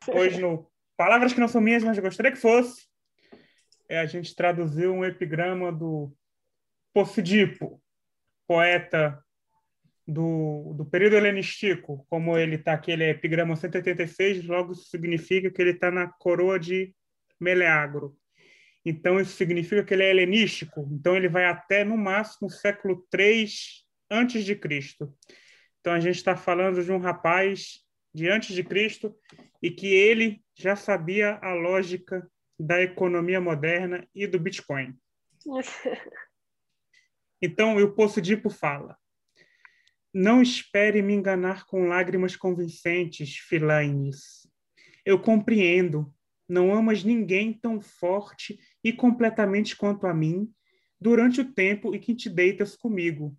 Hoje 0.08 0.39
no 0.39 0.69
Palavras 0.95 1.34
que 1.34 1.39
não 1.39 1.47
são 1.47 1.62
minhas, 1.62 1.84
mas 1.84 1.97
eu 1.97 2.03
gostaria 2.03 2.32
que 2.32 2.38
fosse, 2.38 2.86
é, 3.88 3.99
a 3.99 4.05
gente 4.05 4.36
traduziu 4.36 4.93
um 4.93 5.05
epigrama 5.05 5.71
do 5.71 6.13
Posidipo, 6.93 7.82
poeta 8.45 9.17
do, 10.10 10.74
do 10.76 10.86
período 10.86 11.15
helenístico, 11.15 12.06
como 12.10 12.38
ele 12.38 12.56
está 12.56 12.74
aqui, 12.74 12.91
ele 12.91 13.04
é 13.04 13.10
epigrama 13.12 13.56
186, 13.56 14.45
logo 14.45 14.74
isso 14.74 14.89
significa 14.89 15.52
que 15.52 15.62
ele 15.62 15.72
está 15.72 15.91
na 15.91 16.08
coroa 16.08 16.60
de 16.60 16.95
Meleagro. 17.39 18.17
Então, 18.84 19.19
isso 19.19 19.34
significa 19.34 19.84
que 19.84 19.93
ele 19.93 20.04
é 20.04 20.10
helenístico, 20.10 20.88
então 20.91 21.15
ele 21.15 21.30
vai 21.30 21.45
até, 21.45 21.84
no 21.84 21.95
máximo, 21.95 22.50
século 22.50 23.06
3 23.12 23.86
antes 24.10 24.43
de 24.43 24.56
Cristo. 24.56 25.13
Então, 25.80 25.93
a 25.93 26.00
gente 26.00 26.15
está 26.15 26.36
falando 26.36 26.84
de 26.84 26.91
um 26.91 26.98
rapaz 26.98 27.80
de 28.13 28.28
antes 28.28 28.56
de 28.56 28.63
Cristo 28.63 29.15
e 29.62 29.69
que 29.69 29.88
ele 29.88 30.41
já 30.56 30.76
sabia 30.76 31.38
a 31.41 31.54
lógica 31.54 32.28
da 32.60 32.82
economia 32.82 33.39
moderna 33.39 34.08
e 34.15 34.26
do 34.26 34.39
Bitcoin. 34.39 34.98
Então, 37.41 37.78
o 37.78 37.93
Poço 37.93 38.19
Dipo 38.19 38.50
fala: 38.50 38.98
não 40.19 40.41
espere 40.41 41.01
me 41.01 41.13
enganar 41.13 41.65
com 41.65 41.88
lágrimas 41.88 42.36
convincentes, 42.36 43.38
Filaines. 43.38 44.45
Eu 45.05 45.17
compreendo. 45.17 46.13
Não 46.47 46.73
amas 46.73 47.05
ninguém 47.05 47.53
tão 47.53 47.79
forte 47.79 48.60
e 48.84 48.91
completamente 48.91 49.77
quanto 49.77 50.08
a 50.08 50.13
mim 50.13 50.51
durante 50.99 51.39
o 51.39 51.53
tempo 51.53 51.95
em 51.95 51.99
que 51.99 52.13
te 52.13 52.29
deitas 52.29 52.75
comigo. 52.75 53.34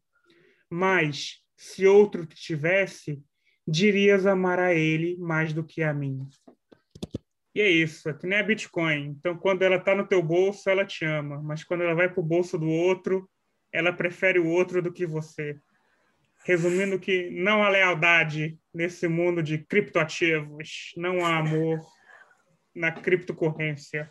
Mas, 0.70 1.42
se 1.54 1.86
outro 1.86 2.24
te 2.24 2.36
tivesse, 2.36 3.22
dirias 3.68 4.24
amar 4.24 4.58
a 4.58 4.72
ele 4.72 5.18
mais 5.18 5.52
do 5.52 5.62
que 5.62 5.82
a 5.82 5.92
mim. 5.92 6.26
E 7.54 7.60
é 7.60 7.68
isso, 7.68 8.08
é 8.08 8.14
que 8.14 8.26
nem 8.26 8.38
a 8.38 8.42
Bitcoin. 8.42 9.16
Então, 9.18 9.36
quando 9.36 9.62
ela 9.62 9.76
está 9.76 9.94
no 9.94 10.06
teu 10.06 10.22
bolso, 10.22 10.70
ela 10.70 10.86
te 10.86 11.04
ama. 11.04 11.42
Mas 11.42 11.62
quando 11.62 11.82
ela 11.82 11.94
vai 11.94 12.08
para 12.08 12.20
o 12.20 12.26
bolso 12.26 12.56
do 12.56 12.70
outro, 12.70 13.28
ela 13.70 13.92
prefere 13.92 14.38
o 14.38 14.48
outro 14.48 14.80
do 14.80 14.92
que 14.92 15.04
você. 15.04 15.60
Resumindo 16.44 16.98
que 16.98 17.30
não 17.30 17.62
há 17.62 17.68
lealdade 17.68 18.58
nesse 18.72 19.06
mundo 19.06 19.42
de 19.42 19.58
criptoativos, 19.58 20.92
não 20.96 21.24
há 21.24 21.38
amor 21.38 21.80
na 22.74 22.90
criptocorrência. 22.90 24.10